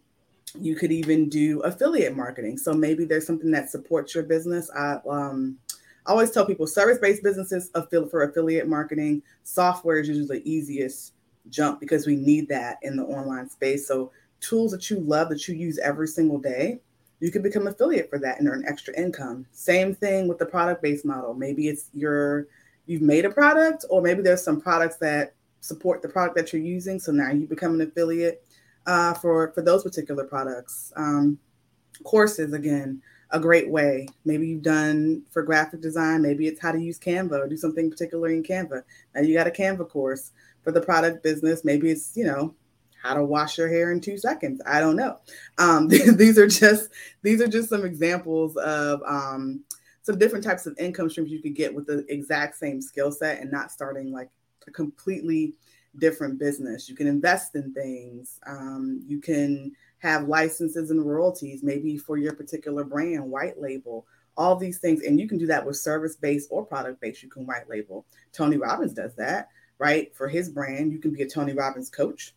you 0.59 0.75
could 0.75 0.91
even 0.91 1.29
do 1.29 1.61
affiliate 1.61 2.17
marketing. 2.17 2.57
So 2.57 2.73
maybe 2.73 3.05
there's 3.05 3.27
something 3.27 3.51
that 3.51 3.71
supports 3.71 4.15
your 4.15 4.25
business. 4.25 4.71
I 4.71 4.99
um, 5.09 5.59
always 6.07 6.31
tell 6.31 6.47
people 6.47 6.67
service-based 6.67 7.23
businesses 7.23 7.71
for 8.11 8.23
affiliate 8.25 8.67
marketing. 8.67 9.23
Software 9.45 9.99
is 9.99 10.09
usually 10.09 10.39
the 10.39 10.51
easiest 10.51 11.13
jump 11.51 11.81
because 11.81 12.07
we 12.07 12.17
need 12.17 12.49
that 12.49 12.79
in 12.83 12.97
the 12.97 13.05
online 13.05 13.49
space. 13.49 13.87
So 13.87 14.11
tools 14.41 14.73
that 14.73 14.89
you 14.91 15.01
love 15.01 15.29
that 15.29 15.47
you 15.49 15.55
use 15.55 15.79
every 15.79 16.09
single 16.09 16.39
day, 16.39 16.81
you 17.21 17.31
can 17.31 17.43
become 17.43 17.67
affiliate 17.67 18.09
for 18.09 18.19
that 18.19 18.41
and 18.41 18.49
earn 18.49 18.65
extra 18.67 18.97
income. 18.99 19.47
Same 19.53 19.95
thing 19.95 20.29
with 20.29 20.39
the 20.39 20.47
product-based 20.47 21.05
model. 21.05 21.35
Maybe 21.35 21.69
it's 21.69 21.91
your 21.93 22.47
you've 22.87 23.03
made 23.03 23.25
a 23.25 23.31
product, 23.31 23.85
or 23.91 24.03
maybe 24.03 24.23
there's 24.23 24.43
some 24.43 24.61
products 24.61 24.97
that 24.97 25.35
support 25.63 26.03
the 26.03 26.09
product 26.09 26.37
that 26.37 26.53
you're 26.53 26.61
using. 26.61 26.99
So 26.99 27.13
now 27.13 27.31
you 27.31 27.47
become 27.47 27.75
an 27.75 27.81
affiliate 27.81 28.45
uh, 28.87 29.15
for 29.15 29.53
for 29.53 29.63
those 29.63 29.83
particular 29.83 30.25
products. 30.25 30.93
Um, 30.97 31.39
courses 32.05 32.53
again, 32.53 33.01
a 33.31 33.41
great 33.41 33.71
way. 33.71 34.09
Maybe 34.25 34.49
you've 34.49 34.63
done 34.63 35.23
for 35.31 35.43
graphic 35.43 35.81
design. 35.81 36.21
Maybe 36.21 36.47
it's 36.47 36.61
how 36.61 36.73
to 36.73 36.81
use 36.81 36.99
Canva 36.99 37.33
or 37.33 37.49
do 37.49 37.57
something 37.57 37.91
particular 37.91 38.29
in 38.29 38.43
Canva. 38.43 38.83
Now 39.15 39.23
you 39.23 39.35
got 39.35 39.47
a 39.47 39.51
Canva 39.51 39.89
course 39.89 40.33
for 40.63 40.73
the 40.73 40.81
product 40.81 41.23
business. 41.23 41.65
Maybe 41.65 41.91
it's 41.91 42.17
you 42.17 42.25
know 42.25 42.55
how 43.03 43.15
to 43.15 43.25
wash 43.25 43.59
your 43.59 43.69
hair 43.69 43.91
in 43.93 44.01
two 44.01 44.17
seconds. 44.19 44.61
I 44.67 44.81
don't 44.81 44.97
know. 44.97 45.19
Um, 45.59 45.89
these 45.89 46.39
are 46.39 46.49
just 46.49 46.91
these 47.23 47.41
are 47.41 47.49
just 47.49 47.69
some 47.69 47.85
examples 47.85 48.57
of 48.57 49.01
um, 49.07 49.63
some 50.03 50.19
different 50.19 50.45
types 50.45 50.67
of 50.67 50.77
income 50.79 51.09
streams 51.09 51.31
you 51.31 51.41
could 51.41 51.55
get 51.55 51.73
with 51.73 51.87
the 51.87 52.05
exact 52.09 52.57
same 52.57 52.83
skill 52.83 53.13
set 53.13 53.41
and 53.41 53.53
not 53.53 53.71
starting 53.71 54.13
like 54.13 54.29
a 54.67 54.71
completely 54.71 55.55
different 55.99 56.39
business. 56.39 56.89
You 56.89 56.95
can 56.95 57.07
invest 57.07 57.55
in 57.55 57.73
things. 57.75 58.39
Um, 58.47 59.03
you 59.07 59.21
can 59.21 59.73
have 59.99 60.29
licenses 60.29 60.91
and 60.91 61.05
royalties, 61.05 61.63
maybe 61.63 61.97
for 61.97 62.17
your 62.17 62.35
particular 62.35 62.85
brand, 62.85 63.31
white 63.31 63.61
label, 63.61 64.07
all 64.37 64.57
these 64.57 64.79
things. 64.79 65.03
And 65.03 65.21
you 65.21 65.29
can 65.29 65.39
do 65.39 65.47
that 65.47 65.65
with 65.65 65.77
service 65.77 66.17
based 66.17 66.49
or 66.51 66.65
product 66.65 67.01
based. 67.01 67.23
You 67.23 67.29
can 67.29 67.47
white 67.47 67.69
label. 67.69 68.07
Tony 68.33 68.57
Robbins 68.57 68.95
does 68.95 69.15
that, 69.17 69.49
right? 69.79 70.15
For 70.17 70.29
his 70.29 70.49
brand, 70.49 70.93
you 70.93 70.99
can 70.99 71.13
be 71.13 71.23
a 71.23 71.29
Tony 71.29 71.53
Robbins 71.53 71.91
coach 71.91 72.35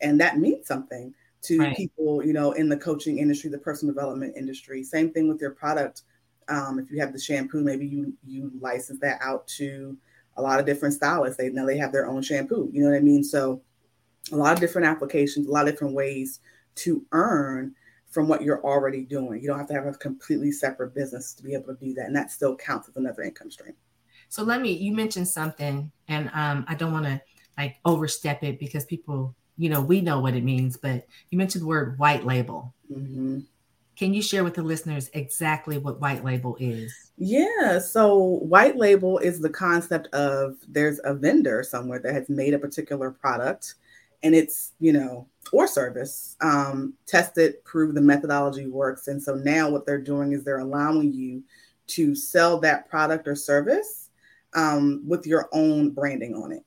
and 0.00 0.20
that 0.20 0.38
means 0.38 0.66
something 0.66 1.14
to 1.42 1.58
right. 1.58 1.76
people 1.76 2.24
you 2.24 2.32
know 2.32 2.52
in 2.52 2.68
the 2.68 2.76
coaching 2.76 3.18
industry 3.18 3.50
the 3.50 3.58
personal 3.58 3.94
development 3.94 4.34
industry 4.36 4.82
same 4.82 5.12
thing 5.12 5.28
with 5.28 5.40
your 5.40 5.50
product 5.50 6.02
um, 6.48 6.78
if 6.78 6.90
you 6.90 7.00
have 7.00 7.12
the 7.12 7.18
shampoo 7.18 7.62
maybe 7.62 7.86
you 7.86 8.12
you 8.26 8.50
license 8.60 9.00
that 9.00 9.18
out 9.22 9.46
to 9.46 9.96
a 10.36 10.42
lot 10.42 10.60
of 10.60 10.66
different 10.66 10.94
stylists 10.94 11.36
they 11.36 11.50
now 11.50 11.66
they 11.66 11.76
have 11.76 11.92
their 11.92 12.06
own 12.06 12.22
shampoo 12.22 12.68
you 12.72 12.82
know 12.82 12.90
what 12.90 12.96
i 12.96 13.00
mean 13.00 13.22
so 13.22 13.60
a 14.32 14.36
lot 14.36 14.52
of 14.52 14.60
different 14.60 14.86
applications 14.86 15.46
a 15.46 15.50
lot 15.50 15.66
of 15.66 15.72
different 15.72 15.94
ways 15.94 16.40
to 16.74 17.04
earn 17.12 17.74
from 18.10 18.28
what 18.28 18.42
you're 18.42 18.64
already 18.64 19.02
doing 19.02 19.40
you 19.40 19.48
don't 19.48 19.58
have 19.58 19.68
to 19.68 19.74
have 19.74 19.86
a 19.86 19.92
completely 19.92 20.50
separate 20.50 20.94
business 20.94 21.34
to 21.34 21.42
be 21.42 21.54
able 21.54 21.74
to 21.74 21.84
do 21.84 21.94
that 21.94 22.06
and 22.06 22.16
that 22.16 22.30
still 22.30 22.56
counts 22.56 22.88
as 22.88 22.96
another 22.96 23.22
income 23.22 23.50
stream 23.50 23.74
so 24.28 24.42
let 24.42 24.60
me 24.60 24.72
you 24.72 24.92
mentioned 24.92 25.28
something 25.28 25.90
and 26.08 26.30
um, 26.34 26.64
i 26.68 26.74
don't 26.74 26.92
want 26.92 27.04
to 27.04 27.20
like 27.56 27.76
overstep 27.84 28.42
it 28.42 28.58
because 28.58 28.84
people 28.84 29.34
you 29.56 29.68
know, 29.68 29.80
we 29.80 30.00
know 30.00 30.20
what 30.20 30.34
it 30.34 30.44
means, 30.44 30.76
but 30.76 31.06
you 31.30 31.38
mentioned 31.38 31.62
the 31.62 31.68
word 31.68 31.98
white 31.98 32.24
label. 32.24 32.74
Mm-hmm. 32.92 33.40
Can 33.96 34.12
you 34.12 34.22
share 34.22 34.44
with 34.44 34.54
the 34.54 34.62
listeners 34.62 35.10
exactly 35.14 35.78
what 35.78 36.00
white 36.00 36.24
label 36.24 36.56
is? 36.60 37.12
Yeah. 37.16 37.78
So, 37.78 38.16
white 38.16 38.76
label 38.76 39.18
is 39.18 39.40
the 39.40 39.50
concept 39.50 40.08
of 40.14 40.56
there's 40.68 41.00
a 41.04 41.14
vendor 41.14 41.62
somewhere 41.62 41.98
that 42.00 42.12
has 42.12 42.28
made 42.28 42.52
a 42.52 42.58
particular 42.58 43.10
product 43.10 43.74
and 44.22 44.34
it's, 44.34 44.72
you 44.80 44.92
know, 44.92 45.28
or 45.52 45.66
service, 45.66 46.36
um, 46.40 46.94
tested, 47.06 47.62
prove 47.64 47.94
the 47.94 48.00
methodology 48.00 48.66
works. 48.66 49.08
And 49.08 49.22
so 49.22 49.34
now 49.34 49.70
what 49.70 49.86
they're 49.86 50.00
doing 50.00 50.32
is 50.32 50.42
they're 50.42 50.58
allowing 50.58 51.12
you 51.12 51.42
to 51.88 52.14
sell 52.14 52.58
that 52.60 52.88
product 52.88 53.28
or 53.28 53.36
service 53.36 54.10
um, 54.54 55.02
with 55.06 55.26
your 55.26 55.48
own 55.52 55.90
branding 55.90 56.34
on 56.34 56.52
it. 56.52 56.64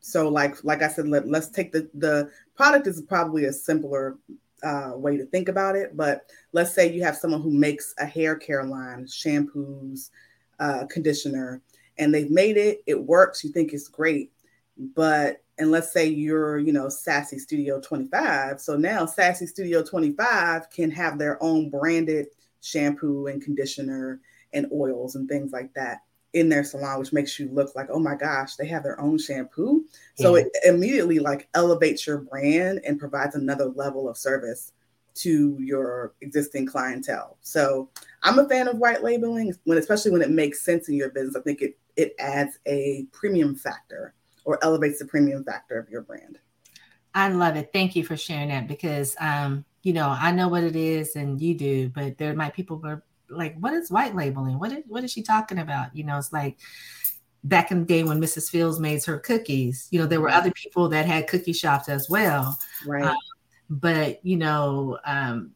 So 0.00 0.28
like 0.28 0.62
like 0.64 0.82
I 0.82 0.88
said, 0.88 1.08
let, 1.08 1.26
let's 1.26 1.48
take 1.48 1.72
the 1.72 1.88
the 1.94 2.30
product 2.56 2.86
is 2.86 3.00
probably 3.02 3.46
a 3.46 3.52
simpler 3.52 4.18
uh, 4.64 4.92
way 4.96 5.16
to 5.16 5.26
think 5.26 5.48
about 5.48 5.76
it. 5.76 5.96
But 5.96 6.30
let's 6.52 6.74
say 6.74 6.92
you 6.92 7.02
have 7.04 7.16
someone 7.16 7.42
who 7.42 7.50
makes 7.50 7.94
a 7.98 8.06
hair 8.06 8.36
care 8.36 8.64
line, 8.64 9.04
shampoos, 9.04 10.10
uh, 10.58 10.86
conditioner, 10.86 11.62
and 11.98 12.12
they've 12.12 12.30
made 12.30 12.56
it. 12.56 12.82
It 12.86 13.00
works. 13.00 13.44
You 13.44 13.50
think 13.50 13.72
it's 13.72 13.88
great, 13.88 14.32
but 14.76 15.42
and 15.58 15.70
let's 15.70 15.92
say 15.92 16.06
you're 16.06 16.58
you 16.58 16.72
know 16.72 16.88
Sassy 16.88 17.38
Studio 17.38 17.80
25. 17.80 18.60
So 18.60 18.76
now 18.76 19.06
Sassy 19.06 19.46
Studio 19.46 19.82
25 19.82 20.70
can 20.70 20.90
have 20.90 21.18
their 21.18 21.42
own 21.42 21.70
branded 21.70 22.26
shampoo 22.60 23.26
and 23.26 23.42
conditioner 23.42 24.20
and 24.52 24.66
oils 24.72 25.16
and 25.16 25.28
things 25.28 25.52
like 25.52 25.72
that 25.74 25.98
in 26.34 26.48
their 26.48 26.64
salon, 26.64 26.98
which 26.98 27.12
makes 27.12 27.38
you 27.38 27.48
look 27.48 27.74
like, 27.74 27.88
oh 27.90 27.98
my 27.98 28.16
gosh, 28.16 28.56
they 28.56 28.66
have 28.66 28.82
their 28.82 29.00
own 29.00 29.18
shampoo. 29.18 29.84
So 30.16 30.34
it 30.34 30.48
immediately 30.64 31.20
like 31.20 31.48
elevates 31.54 32.06
your 32.06 32.18
brand 32.18 32.80
and 32.84 32.98
provides 32.98 33.36
another 33.36 33.66
level 33.66 34.08
of 34.08 34.16
service 34.16 34.72
to 35.14 35.56
your 35.60 36.14
existing 36.20 36.66
clientele. 36.66 37.38
So 37.40 37.88
I'm 38.24 38.40
a 38.40 38.48
fan 38.48 38.66
of 38.66 38.78
white 38.78 39.04
labeling 39.04 39.54
when 39.64 39.78
especially 39.78 40.10
when 40.10 40.22
it 40.22 40.30
makes 40.30 40.64
sense 40.64 40.88
in 40.88 40.96
your 40.96 41.10
business. 41.10 41.36
I 41.36 41.40
think 41.40 41.62
it 41.62 41.78
it 41.96 42.14
adds 42.18 42.58
a 42.66 43.06
premium 43.12 43.54
factor 43.54 44.14
or 44.44 44.58
elevates 44.62 44.98
the 44.98 45.04
premium 45.04 45.44
factor 45.44 45.78
of 45.78 45.88
your 45.88 46.02
brand. 46.02 46.38
I 47.14 47.28
love 47.28 47.54
it. 47.54 47.70
Thank 47.72 47.94
you 47.94 48.04
for 48.04 48.16
sharing 48.16 48.48
that 48.48 48.66
because 48.66 49.14
um, 49.20 49.64
you 49.84 49.92
know, 49.92 50.08
I 50.08 50.32
know 50.32 50.48
what 50.48 50.64
it 50.64 50.74
is 50.74 51.14
and 51.14 51.40
you 51.40 51.54
do, 51.54 51.90
but 51.90 52.18
there 52.18 52.34
might 52.34 52.54
people 52.54 52.76
like 53.36 53.56
what 53.58 53.72
is 53.72 53.90
white 53.90 54.14
labeling? 54.14 54.58
What 54.58 54.72
is 54.72 54.84
what 54.86 55.04
is 55.04 55.12
she 55.12 55.22
talking 55.22 55.58
about? 55.58 55.94
You 55.94 56.04
know, 56.04 56.18
it's 56.18 56.32
like 56.32 56.58
back 57.44 57.70
in 57.70 57.80
the 57.80 57.86
day 57.86 58.02
when 58.02 58.20
Mrs. 58.20 58.50
Fields 58.50 58.80
made 58.80 59.04
her 59.04 59.18
cookies, 59.18 59.86
you 59.90 60.00
know, 60.00 60.06
there 60.06 60.20
were 60.20 60.30
other 60.30 60.50
people 60.52 60.88
that 60.88 61.06
had 61.06 61.28
cookie 61.28 61.52
shops 61.52 61.88
as 61.88 62.08
well. 62.08 62.58
Right. 62.86 63.04
Um, 63.04 63.16
but 63.68 64.24
you 64.24 64.36
know, 64.36 64.98
um, 65.04 65.52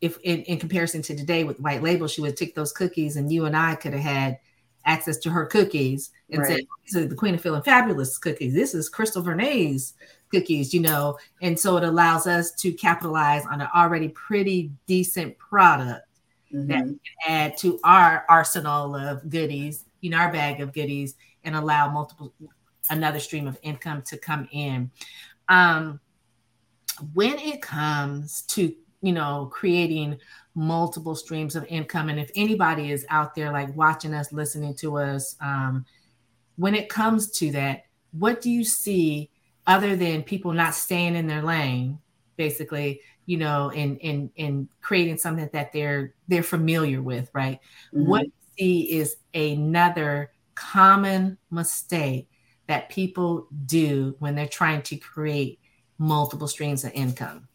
if 0.00 0.18
in, 0.22 0.42
in, 0.42 0.58
comparison 0.58 1.02
to 1.02 1.16
today 1.16 1.44
with 1.44 1.60
white 1.60 1.82
label, 1.82 2.06
she 2.06 2.20
would 2.20 2.36
take 2.36 2.54
those 2.54 2.72
cookies 2.72 3.16
and 3.16 3.32
you 3.32 3.46
and 3.46 3.56
I 3.56 3.76
could 3.76 3.92
have 3.92 4.02
had 4.02 4.38
access 4.84 5.18
to 5.18 5.30
her 5.30 5.46
cookies 5.46 6.10
and 6.30 6.40
right. 6.40 6.48
say, 6.48 6.66
these 6.84 6.96
are 6.96 7.06
the 7.06 7.14
Queen 7.14 7.34
of 7.34 7.40
Feeling 7.40 7.62
Fabulous 7.62 8.16
cookies. 8.18 8.54
This 8.54 8.74
is 8.74 8.90
Krystal 8.90 9.24
Vernee's 9.24 9.94
cookies, 10.32 10.72
you 10.72 10.80
know. 10.80 11.18
And 11.42 11.58
so 11.58 11.76
it 11.76 11.84
allows 11.84 12.26
us 12.26 12.52
to 12.52 12.72
capitalize 12.72 13.44
on 13.46 13.60
an 13.60 13.68
already 13.74 14.08
pretty 14.08 14.70
decent 14.86 15.36
product 15.38 16.07
mm-hmm. 16.52 16.68
that 16.68 16.84
we 16.84 16.92
can 16.92 17.00
add 17.26 17.56
to 17.58 17.78
our 17.84 18.24
arsenal 18.28 18.94
of 18.94 19.28
goodies, 19.28 19.84
you 20.00 20.10
know, 20.10 20.18
our 20.18 20.32
bag 20.32 20.60
of 20.60 20.72
goodies, 20.72 21.14
and 21.44 21.54
allow 21.54 21.90
multiple 21.90 22.32
another 22.90 23.20
stream 23.20 23.46
of 23.46 23.58
income 23.62 24.02
to 24.02 24.16
come 24.16 24.48
in. 24.50 24.90
Um, 25.48 26.00
when 27.14 27.38
it 27.38 27.62
comes 27.62 28.42
to 28.42 28.74
you 29.00 29.12
know 29.12 29.48
creating 29.52 30.18
multiple 30.54 31.14
streams 31.14 31.54
of 31.54 31.64
income, 31.68 32.08
and 32.08 32.18
if 32.18 32.30
anybody 32.34 32.90
is 32.90 33.06
out 33.10 33.34
there 33.34 33.52
like 33.52 33.74
watching 33.76 34.14
us, 34.14 34.32
listening 34.32 34.74
to 34.74 34.98
us, 34.98 35.36
um, 35.40 35.84
when 36.56 36.74
it 36.74 36.88
comes 36.88 37.30
to 37.30 37.52
that, 37.52 37.84
what 38.12 38.40
do 38.40 38.50
you 38.50 38.64
see 38.64 39.30
other 39.66 39.94
than 39.94 40.22
people 40.22 40.52
not 40.52 40.74
staying 40.74 41.14
in 41.14 41.26
their 41.26 41.42
lane? 41.42 41.98
Basically, 42.36 43.00
you 43.28 43.36
know, 43.36 43.70
and 43.70 44.00
and 44.02 44.30
and 44.38 44.68
creating 44.80 45.18
something 45.18 45.50
that 45.52 45.70
they're 45.70 46.14
they're 46.28 46.42
familiar 46.42 47.02
with, 47.02 47.28
right? 47.34 47.60
Mm-hmm. 47.94 48.08
What 48.08 48.24
you 48.24 48.32
see 48.58 48.98
is 48.98 49.16
another 49.34 50.32
common 50.54 51.36
mistake 51.50 52.30
that 52.68 52.88
people 52.88 53.46
do 53.66 54.16
when 54.18 54.34
they're 54.34 54.48
trying 54.48 54.80
to 54.80 54.96
create 54.96 55.60
multiple 55.98 56.48
streams 56.48 56.84
of 56.84 56.92
income. 56.94 57.48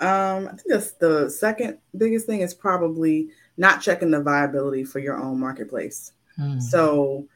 Um, 0.00 0.48
I 0.48 0.56
think 0.56 0.66
that's 0.66 0.92
the 0.92 1.30
second 1.30 1.78
biggest 1.96 2.26
thing 2.26 2.40
is 2.40 2.52
probably 2.52 3.28
not 3.56 3.80
checking 3.80 4.10
the 4.10 4.22
viability 4.22 4.82
for 4.82 4.98
your 4.98 5.16
own 5.16 5.38
marketplace. 5.38 6.10
Hmm. 6.34 6.58
So 6.58 7.28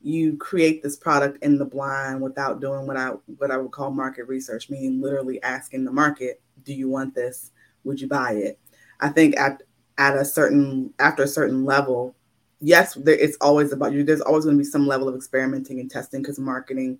you 0.00 0.38
create 0.38 0.82
this 0.82 0.96
product 0.96 1.44
in 1.44 1.58
the 1.58 1.66
blind 1.66 2.22
without 2.22 2.62
doing 2.62 2.86
what 2.86 2.96
I 2.96 3.10
what 3.36 3.50
I 3.50 3.58
would 3.58 3.72
call 3.72 3.90
market 3.90 4.26
research, 4.26 4.70
meaning 4.70 5.02
literally 5.02 5.42
asking 5.42 5.84
the 5.84 5.92
market, 5.92 6.41
do 6.64 6.72
you 6.72 6.88
want 6.88 7.14
this? 7.14 7.50
Would 7.84 8.00
you 8.00 8.08
buy 8.08 8.32
it? 8.32 8.58
I 9.00 9.08
think 9.08 9.36
at 9.38 9.62
at 9.98 10.16
a 10.16 10.24
certain 10.24 10.92
after 10.98 11.22
a 11.22 11.28
certain 11.28 11.64
level, 11.64 12.14
yes, 12.60 12.94
there, 12.94 13.14
it's 13.14 13.36
always 13.40 13.72
about 13.72 13.92
you. 13.92 14.04
There's 14.04 14.20
always 14.20 14.44
going 14.44 14.56
to 14.56 14.62
be 14.62 14.68
some 14.68 14.86
level 14.86 15.08
of 15.08 15.14
experimenting 15.14 15.80
and 15.80 15.90
testing 15.90 16.22
because 16.22 16.38
marketing 16.38 16.98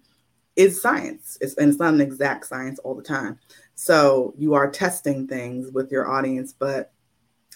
is 0.57 0.83
science. 0.83 1.39
It's 1.41 1.57
and 1.57 1.71
it's 1.71 1.79
not 1.79 1.95
an 1.95 2.01
exact 2.01 2.47
science 2.47 2.79
all 2.81 2.95
the 2.95 3.03
time. 3.03 3.39
So 3.75 4.35
you 4.37 4.55
are 4.55 4.71
testing 4.71 5.27
things 5.27 5.71
with 5.73 5.91
your 5.91 6.11
audience, 6.11 6.53
but 6.53 6.93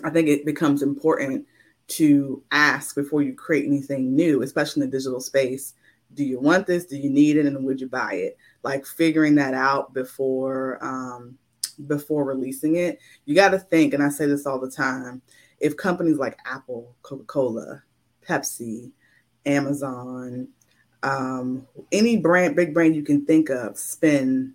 I 0.05 0.11
think 0.11 0.29
it 0.29 0.47
becomes 0.47 0.83
important 0.83 1.47
to 1.89 2.43
ask 2.51 2.95
before 2.95 3.23
you 3.23 3.35
create 3.35 3.67
anything 3.67 4.15
new, 4.15 4.43
especially 4.43 4.83
in 4.83 4.91
the 4.91 4.97
digital 4.97 5.21
space. 5.21 5.75
Do 6.15 6.25
you 6.25 6.41
want 6.41 6.67
this? 6.67 6.87
Do 6.87 6.97
you 6.97 7.11
need 7.11 7.37
it? 7.37 7.47
And 7.47 7.65
would 7.65 7.81
you 7.81 7.89
buy 7.89 8.15
it? 8.15 8.37
Like 8.63 8.87
figuring 8.87 9.35
that 9.37 9.55
out 9.55 9.93
before 9.93 10.79
um, 10.83 11.37
before 11.87 12.25
releasing 12.25 12.77
it, 12.77 12.99
you 13.25 13.35
got 13.35 13.51
to 13.51 13.59
think, 13.59 13.95
and 13.95 14.03
I 14.03 14.09
say 14.09 14.27
this 14.27 14.47
all 14.47 14.61
the 14.61 14.71
time 14.71 15.23
if 15.59 15.77
companies 15.77 16.19
like 16.19 16.39
Apple, 16.45 16.95
Coca 17.03 17.25
Cola, 17.25 17.83
Pepsi, 18.29 18.93
Amazon, 19.47 20.49
um, 21.03 21.67
any 21.93 22.17
brand, 22.17 22.57
big 22.57 22.75
brand 22.75 22.97
you 22.97 23.03
can 23.03 23.25
think 23.25 23.49
of, 23.49 23.79
spend 23.79 24.53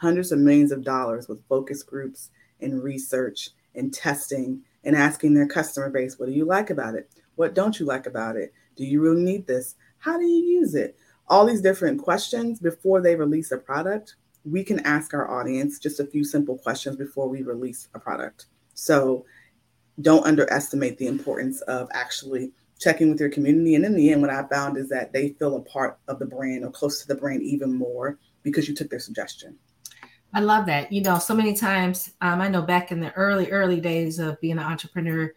hundreds 0.00 0.32
of 0.32 0.38
millions 0.38 0.72
of 0.72 0.84
dollars 0.84 1.28
with 1.28 1.46
focus 1.48 1.82
groups 1.82 2.30
and 2.60 2.82
research 2.82 3.50
and 3.74 3.94
testing 3.94 4.62
and 4.84 4.96
asking 4.96 5.34
their 5.34 5.46
customer 5.46 5.90
base, 5.90 6.18
what 6.18 6.26
do 6.26 6.32
you 6.32 6.44
like 6.44 6.70
about 6.70 6.94
it? 6.94 7.08
What 7.36 7.54
don't 7.54 7.78
you 7.78 7.86
like 7.86 8.06
about 8.06 8.36
it? 8.36 8.52
Do 8.76 8.84
you 8.84 9.00
really 9.00 9.22
need 9.22 9.46
this? 9.46 9.76
How 9.98 10.18
do 10.18 10.24
you 10.24 10.44
use 10.44 10.74
it? 10.74 10.96
All 11.28 11.46
these 11.46 11.62
different 11.62 12.02
questions 12.02 12.58
before 12.58 13.00
they 13.00 13.14
release 13.14 13.52
a 13.52 13.58
product, 13.58 14.16
we 14.44 14.64
can 14.64 14.80
ask 14.80 15.14
our 15.14 15.30
audience 15.30 15.78
just 15.78 16.00
a 16.00 16.06
few 16.06 16.24
simple 16.24 16.58
questions 16.58 16.96
before 16.96 17.28
we 17.28 17.42
release 17.42 17.88
a 17.94 17.98
product. 17.98 18.46
So 18.74 19.24
don't 20.00 20.26
underestimate 20.26 20.98
the 20.98 21.06
importance 21.06 21.60
of 21.62 21.88
actually 21.92 22.52
checking 22.80 23.10
with 23.10 23.20
your 23.20 23.30
community. 23.30 23.74
And 23.74 23.84
in 23.84 23.94
the 23.94 24.10
end, 24.10 24.20
what 24.20 24.30
I 24.30 24.42
found 24.48 24.76
is 24.76 24.88
that 24.88 25.12
they 25.12 25.30
feel 25.30 25.56
a 25.56 25.60
part 25.60 25.98
of 26.08 26.18
the 26.18 26.26
brand 26.26 26.64
or 26.64 26.70
close 26.70 27.00
to 27.02 27.08
the 27.08 27.14
brand 27.14 27.42
even 27.42 27.72
more 27.72 28.18
because 28.42 28.68
you 28.68 28.74
took 28.74 28.90
their 28.90 28.98
suggestion. 28.98 29.56
I 30.34 30.40
love 30.40 30.66
that. 30.66 30.90
You 30.90 31.02
know, 31.02 31.18
so 31.18 31.34
many 31.34 31.54
times, 31.54 32.10
um, 32.20 32.40
I 32.40 32.48
know 32.48 32.62
back 32.62 32.90
in 32.90 33.00
the 33.00 33.12
early, 33.12 33.50
early 33.50 33.80
days 33.80 34.18
of 34.18 34.40
being 34.40 34.58
an 34.58 34.64
entrepreneur, 34.64 35.32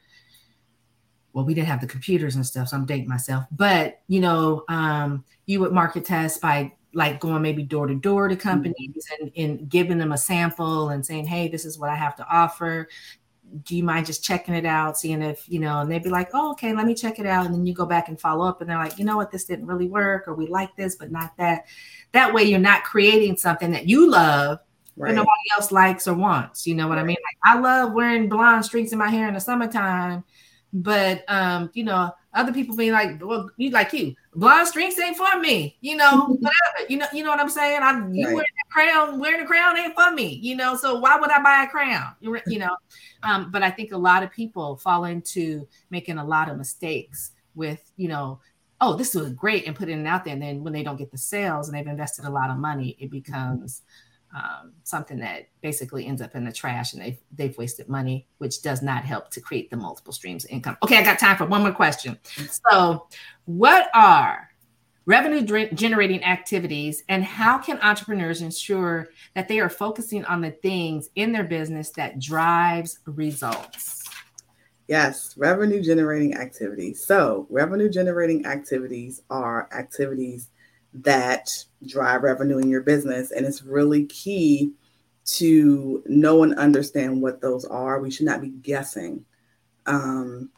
well, 1.34 1.46
we 1.46 1.54
didn't 1.54 1.68
have 1.68 1.82
the 1.82 1.88
computers 1.88 2.36
and 2.36 2.46
stuff, 2.46 2.70
so 2.70 2.78
I'm 2.78 2.86
dating 2.86 3.10
myself. 3.10 3.44
But 3.52 4.02
you 4.08 4.22
know, 4.22 4.64
um, 4.70 5.26
you 5.46 5.60
would 5.60 5.74
market 5.74 6.06
test 6.06 6.42
by 6.42 6.72
like 6.96 7.20
going 7.20 7.44
maybe 7.44 7.62
door 7.62 7.86
to 7.86 7.94
door 7.96 8.28
to 8.28 8.36
companies 8.36 9.08
mm-hmm. 9.12 9.24
and, 9.24 9.32
and 9.38 9.70
giving 9.70 10.00
them 10.00 10.12
a 10.12 10.18
sample 10.18 10.90
and 10.90 11.06
saying, 11.06 11.28
"Hey, 11.28 11.48
this 11.48 11.66
is 11.66 11.78
what 11.78 11.92
I 11.92 11.96
have 11.96 12.16
to 12.16 12.28
offer 12.28 12.88
do 13.64 13.76
you 13.76 13.84
mind 13.84 14.06
just 14.06 14.24
checking 14.24 14.54
it 14.54 14.66
out, 14.66 14.98
seeing 14.98 15.22
if, 15.22 15.48
you 15.48 15.60
know, 15.60 15.80
and 15.80 15.92
they'd 15.92 16.04
be 16.04 16.10
like, 16.10 16.30
oh, 16.34 16.52
okay, 16.52 16.74
let 16.74 16.86
me 16.86 16.94
check 16.94 17.20
it 17.20 17.26
out. 17.26 17.46
And 17.46 17.54
then 17.54 17.66
you 17.66 17.74
go 17.74 17.86
back 17.86 18.10
and 18.10 18.20
follow 18.20 18.46
up 18.46 18.62
and 18.62 18.70
they're 18.70 18.78
like, 18.78 18.98
you 18.98 19.06
know 19.06 19.18
what, 19.18 19.32
this 19.32 19.46
didn't 19.46 19.68
really 19.68 19.88
work, 19.88 20.28
or 20.28 20.34
we 20.34 20.48
like 20.48 20.76
this, 20.76 20.96
but 20.96 21.12
not 21.12 21.36
that. 21.38 21.66
That 22.12 22.34
way 22.34 22.44
you're 22.44 22.60
not 22.60 22.84
creating 22.84 23.38
something 23.38 23.72
that 23.72 23.88
you 23.88 24.10
love 24.10 24.60
right. 24.98 25.14
nobody 25.14 25.32
else 25.56 25.72
likes 25.72 26.08
or 26.08 26.16
wants. 26.16 26.66
You 26.66 26.76
know 26.76 26.88
what 26.88 26.96
right. 26.96 27.04
I 27.04 27.06
mean? 27.06 27.18
Like 27.24 27.56
I 27.56 27.60
love 27.60 27.94
wearing 27.94 28.30
blonde 28.30 28.66
streaks 28.66 28.92
in 28.92 28.98
my 28.98 29.10
hair 29.10 29.28
in 29.28 29.34
the 29.34 29.40
summertime, 29.40 30.24
but 30.76 31.24
um, 31.30 31.70
you 31.74 31.86
know, 31.86 32.12
other 32.34 32.52
people 32.52 32.76
being 32.76 32.92
like, 32.92 33.24
well, 33.24 33.50
you 33.56 33.70
like 33.70 33.94
you, 33.94 34.14
blonde 34.36 34.68
streaks 34.68 35.00
ain't 35.00 35.16
for 35.16 35.40
me, 35.40 35.78
you 35.80 35.96
know, 35.96 36.26
whatever, 36.40 36.90
you 36.90 36.98
know, 36.98 37.06
you 37.14 37.24
know 37.24 37.30
what 37.30 37.40
I'm 37.40 37.50
saying? 37.50 37.82
I 37.82 37.94
you 38.12 38.26
right. 38.26 38.36
wearing 38.36 38.40
a 38.40 38.74
crown, 38.74 39.20
wearing 39.20 39.42
a 39.42 39.46
crown 39.46 39.78
ain't 39.78 39.96
for 39.96 40.12
me, 40.12 40.38
you 40.42 40.56
know. 40.56 40.76
So 40.76 41.00
why 41.00 41.18
would 41.18 41.32
I 41.32 41.42
buy 41.42 41.64
a 41.64 41.70
crown? 41.70 42.14
You, 42.20 42.38
you 42.46 42.60
know, 42.60 42.76
um, 43.24 43.52
but 43.52 43.64
I 43.64 43.72
think 43.72 43.94
a 43.94 43.98
lot 43.98 44.22
of 44.22 44.32
people 44.32 44.76
fall 44.76 45.06
into 45.06 45.66
making 45.92 46.18
a 46.18 46.26
lot 46.26 46.50
of 46.50 46.58
mistakes 46.58 47.32
with, 47.56 47.90
you 47.96 48.10
know, 48.10 48.42
oh, 48.82 48.98
this 48.98 49.16
was 49.16 49.32
great 49.32 49.66
and 49.66 49.76
putting 49.76 50.02
it 50.02 50.08
out 50.08 50.26
there. 50.26 50.34
And 50.34 50.42
then 50.42 50.62
when 50.62 50.74
they 50.74 50.84
don't 50.84 50.98
get 50.98 51.12
the 51.12 51.18
sales 51.18 51.70
and 51.70 51.78
they've 51.78 51.88
invested 51.88 52.26
a 52.26 52.30
lot 52.30 52.50
of 52.50 52.58
money, 52.58 52.98
it 53.00 53.10
becomes 53.10 53.82
um, 54.36 54.74
something 54.84 55.20
that 55.20 55.48
basically 55.62 56.06
ends 56.06 56.22
up 56.22 56.36
in 56.36 56.44
the 56.44 56.52
trash 56.52 56.94
and 56.94 57.02
they've, 57.02 57.18
they've 57.32 57.58
wasted 57.58 57.88
money, 57.88 58.28
which 58.40 58.62
does 58.62 58.82
not 58.82 59.06
help 59.06 59.32
to 59.32 59.40
create 59.40 59.70
the 59.70 59.78
multiple 59.78 60.12
streams 60.12 60.44
of 60.44 60.52
income. 60.52 60.78
Okay, 60.84 60.98
I 60.98 61.04
got 61.04 61.20
time 61.20 61.38
for 61.38 61.46
one 61.46 61.62
more 61.62 61.72
question. 61.72 62.20
So, 62.70 63.08
what 63.46 63.90
are 63.94 64.50
revenue 65.06 65.70
generating 65.74 66.24
activities 66.24 67.04
and 67.08 67.24
how 67.24 67.58
can 67.58 67.80
entrepreneurs 67.82 68.42
ensure 68.42 69.08
that 69.36 69.48
they 69.48 69.60
are 69.60 69.70
focusing 69.70 70.26
on 70.26 70.42
the 70.42 70.52
things 70.52 71.10
in 71.16 71.32
their 71.32 71.46
business 71.46 71.92
that 71.92 72.20
drives 72.20 73.00
results? 73.06 74.04
Yes, 74.88 75.34
revenue 75.38 75.82
generating 75.82 76.36
activities. 76.36 77.06
So, 77.06 77.48
revenue 77.50 77.90
generating 77.90 78.46
activities 78.46 79.22
are 79.30 79.70
activities 79.72 80.50
that 81.04 81.52
drive 81.86 82.24
revenue 82.24 82.58
in 82.58 82.70
your 82.70 82.82
business. 82.82 83.32
And 83.32 83.46
it's 83.46 83.64
really 83.64 84.06
key 84.06 84.72
to 85.26 86.04
know 86.06 86.44
and 86.44 86.56
understand 86.56 87.22
what 87.22 87.42
those 87.42 87.66
are. 87.66 88.00
We 88.00 88.12
should 88.12 88.26
not 88.26 88.42
be 88.42 88.50
guessing 88.50 89.26
um, 89.86 90.50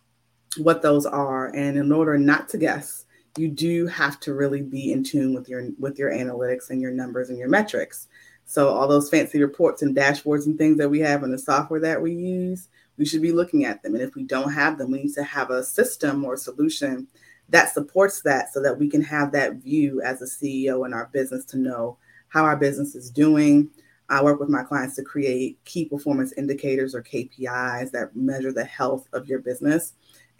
what 0.58 0.82
those 0.82 1.06
are. 1.06 1.48
And 1.56 1.78
in 1.78 1.92
order 1.92 2.18
not 2.18 2.50
to 2.50 2.58
guess, 2.58 3.06
you 3.38 3.48
do 3.48 3.88
have 3.88 4.20
to 4.22 4.34
really 4.34 4.62
be 4.62 4.92
in 4.92 5.04
tune 5.04 5.34
with 5.34 5.48
your 5.48 5.70
with 5.78 6.00
your 6.00 6.12
analytics 6.12 6.70
and 6.70 6.82
your 6.82 6.92
numbers 6.92 7.30
and 7.30 7.38
your 7.38 7.50
metrics. 7.50 8.08
So 8.46 8.70
all 8.70 8.88
those 8.88 9.10
fancy 9.10 9.42
reports 9.42 9.82
and 9.82 9.96
dashboards 9.96 10.46
and 10.46 10.58
things 10.58 10.78
that 10.78 10.90
we 10.90 11.00
have 11.02 11.24
in 11.24 11.32
the 11.32 11.38
software 11.38 11.82
that 11.82 12.02
we 12.02 12.14
use, 12.14 12.70
we 12.98 13.06
should 13.06 13.22
be 13.22 13.34
looking 13.34 13.66
at 13.66 13.84
them. 13.84 13.94
And 13.94 14.02
if 14.02 14.16
we 14.16 14.24
don't 14.24 14.54
have 14.54 14.78
them, 14.78 14.92
we 14.92 15.04
need 15.04 15.14
to 15.16 15.24
have 15.24 15.52
a 15.52 15.64
system 15.64 16.24
or 16.24 16.34
a 16.34 16.38
solution 16.38 17.08
that 17.50 17.74
supports 17.74 18.22
that 18.22 18.54
so 18.54 18.62
that 18.62 18.78
we 18.78 18.90
can 18.90 19.02
have 19.02 19.32
that 19.32 19.56
view 19.56 20.02
as 20.02 20.22
a 20.22 20.26
CEO 20.26 20.86
in 20.86 20.94
our 20.94 21.10
business 21.14 21.46
to 21.46 21.58
know 21.58 21.98
how 22.28 22.44
our 22.44 22.58
business 22.58 22.96
is 22.96 23.10
doing. 23.10 23.70
I 24.10 24.24
work 24.24 24.40
with 24.40 24.50
my 24.50 24.64
clients 24.64 24.96
to 24.96 25.04
create 25.04 25.64
key 25.66 25.86
performance 25.86 26.34
indicators 26.34 26.96
or 26.96 27.04
KPIs 27.04 27.92
that 27.92 28.16
measure 28.16 28.54
the 28.54 28.66
health 28.66 29.08
of 29.14 29.28
your 29.28 29.40
business. 29.40 29.94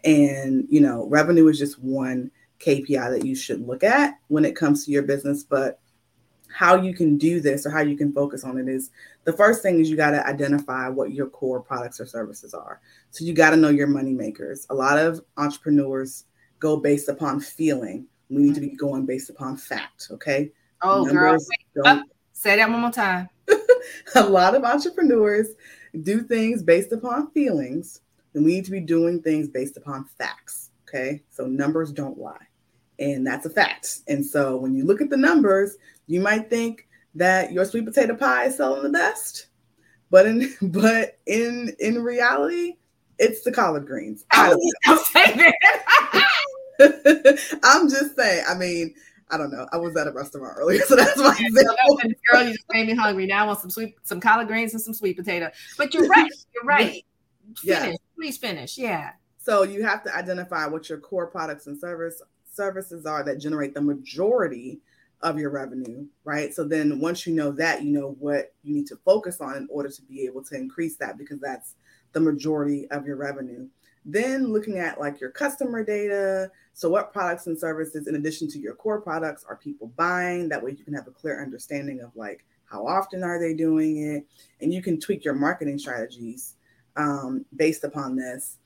And, 0.04 0.66
you 0.70 0.80
know, 0.80 1.06
revenue 1.06 1.48
is 1.48 1.58
just 1.58 1.78
one 1.78 2.30
KPI 2.60 3.10
that 3.10 3.24
you 3.24 3.34
should 3.34 3.66
look 3.66 3.84
at 3.84 4.18
when 4.28 4.44
it 4.44 4.56
comes 4.56 4.84
to 4.84 4.90
your 4.90 5.02
business. 5.02 5.44
But 5.44 5.80
how 6.50 6.80
you 6.80 6.94
can 6.94 7.18
do 7.18 7.40
this 7.40 7.66
or 7.66 7.70
how 7.70 7.80
you 7.80 7.96
can 7.96 8.12
focus 8.12 8.42
on 8.42 8.58
it 8.58 8.68
is 8.68 8.90
the 9.24 9.32
first 9.32 9.62
thing 9.62 9.80
is 9.80 9.90
you 9.90 9.96
got 9.96 10.10
to 10.10 10.26
identify 10.26 10.88
what 10.88 11.12
your 11.12 11.28
core 11.28 11.60
products 11.60 12.00
or 12.00 12.06
services 12.06 12.54
are. 12.54 12.80
So 13.10 13.24
you 13.24 13.34
got 13.34 13.50
to 13.50 13.56
know 13.56 13.68
your 13.68 13.86
money 13.86 14.14
makers. 14.14 14.66
A 14.70 14.74
lot 14.74 14.98
of 14.98 15.20
entrepreneurs 15.36 16.24
go 16.58 16.76
based 16.76 17.08
upon 17.08 17.40
feeling. 17.40 18.06
We 18.30 18.42
need 18.42 18.54
to 18.54 18.60
be 18.60 18.68
mm-hmm. 18.68 18.76
going 18.76 19.06
based 19.06 19.30
upon 19.30 19.56
fact. 19.56 20.08
Okay. 20.10 20.52
Oh, 20.82 21.04
Numbers 21.04 21.48
girl. 21.74 21.84
Oh, 21.86 22.02
say 22.32 22.56
that 22.56 22.70
one 22.70 22.80
more 22.80 22.90
time. 22.90 23.28
a 24.14 24.22
lot 24.22 24.54
of 24.54 24.64
entrepreneurs 24.64 25.48
do 26.02 26.22
things 26.22 26.62
based 26.62 26.92
upon 26.92 27.30
feelings, 27.30 28.00
and 28.34 28.44
we 28.44 28.54
need 28.54 28.64
to 28.66 28.70
be 28.70 28.80
doing 28.80 29.22
things 29.22 29.48
based 29.48 29.76
upon 29.76 30.04
facts. 30.18 30.70
Okay. 30.88 31.22
So 31.30 31.46
numbers 31.46 31.92
don't 31.92 32.18
lie. 32.18 32.46
And 32.98 33.26
that's 33.26 33.46
a 33.46 33.50
fact. 33.50 34.00
And 34.08 34.24
so 34.24 34.56
when 34.56 34.74
you 34.74 34.84
look 34.84 35.00
at 35.00 35.10
the 35.10 35.16
numbers, 35.16 35.76
you 36.06 36.20
might 36.20 36.50
think 36.50 36.88
that 37.14 37.52
your 37.52 37.64
sweet 37.64 37.84
potato 37.84 38.14
pie 38.14 38.46
is 38.46 38.56
selling 38.56 38.82
the 38.82 38.88
best. 38.88 39.46
But 40.10 40.26
in 40.26 40.54
but 40.62 41.18
in 41.26 41.74
in 41.78 42.02
reality, 42.02 42.76
it's 43.18 43.42
the 43.42 43.52
collard 43.52 43.86
greens. 43.86 44.24
I 44.30 44.54
I'm 47.64 47.88
just 47.88 48.16
saying. 48.16 48.44
I 48.48 48.54
mean, 48.54 48.94
I 49.30 49.36
don't 49.36 49.50
know. 49.50 49.66
I 49.72 49.76
was 49.76 49.96
at 49.96 50.06
a 50.06 50.12
restaurant 50.12 50.54
earlier, 50.56 50.80
so 50.82 50.96
that's 50.96 51.16
my 51.18 51.36
example. 51.40 52.00
Girl, 52.30 52.44
you 52.44 52.52
just 52.52 52.64
made 52.70 52.86
me 52.86 52.94
hungry. 52.94 53.26
Now 53.26 53.44
I 53.44 53.46
want 53.46 53.60
some 53.60 53.70
sweet, 53.70 53.96
some 54.04 54.20
collard 54.20 54.46
greens 54.46 54.72
and 54.72 54.82
some 54.82 54.94
sweet 54.94 55.16
potato. 55.16 55.50
But 55.76 55.92
you're 55.92 56.06
right. 56.06 56.30
You're 56.54 56.64
right. 56.64 57.04
Finish. 57.56 57.64
Yeah. 57.64 57.92
Please 58.16 58.38
finish. 58.38 58.78
Yeah. 58.78 59.12
So 59.38 59.62
you 59.62 59.84
have 59.84 60.04
to 60.04 60.14
identify 60.14 60.66
what 60.66 60.88
your 60.88 60.98
core 60.98 61.26
products 61.26 61.66
and 61.66 61.78
service 61.78 62.22
services 62.52 63.06
are 63.06 63.22
that 63.24 63.40
generate 63.40 63.74
the 63.74 63.80
majority 63.80 64.80
of 65.20 65.38
your 65.38 65.50
revenue, 65.50 66.06
right? 66.24 66.54
So 66.54 66.64
then 66.64 67.00
once 67.00 67.26
you 67.26 67.34
know 67.34 67.50
that, 67.52 67.82
you 67.82 67.90
know 67.90 68.16
what 68.20 68.52
you 68.62 68.74
need 68.74 68.86
to 68.88 68.96
focus 69.04 69.40
on 69.40 69.56
in 69.56 69.68
order 69.70 69.88
to 69.88 70.02
be 70.02 70.24
able 70.26 70.44
to 70.44 70.54
increase 70.54 70.96
that 70.96 71.18
because 71.18 71.40
that's 71.40 71.74
the 72.12 72.20
majority 72.20 72.88
of 72.90 73.06
your 73.06 73.16
revenue. 73.16 73.68
Then 74.04 74.52
looking 74.52 74.78
at 74.78 74.98
like 74.98 75.20
your 75.20 75.30
customer 75.30 75.84
data. 75.84 76.50
So, 76.72 76.88
what 76.88 77.12
products 77.12 77.46
and 77.46 77.58
services, 77.58 78.06
in 78.06 78.14
addition 78.14 78.48
to 78.48 78.58
your 78.58 78.74
core 78.74 79.00
products, 79.00 79.44
are 79.48 79.56
people 79.56 79.92
buying? 79.96 80.48
That 80.48 80.62
way, 80.62 80.70
you 80.70 80.84
can 80.84 80.94
have 80.94 81.06
a 81.06 81.12
clear 81.12 81.42
understanding 81.42 82.00
of 82.00 82.14
like 82.16 82.44
how 82.64 82.86
often 82.86 83.22
are 83.22 83.38
they 83.38 83.54
doing 83.54 83.98
it, 83.98 84.26
and 84.60 84.72
you 84.72 84.82
can 84.82 84.98
tweak 84.98 85.24
your 85.24 85.34
marketing 85.34 85.78
strategies 85.78 86.54
um, 86.96 87.44
based 87.56 87.84
upon 87.84 88.16
this. 88.16 88.56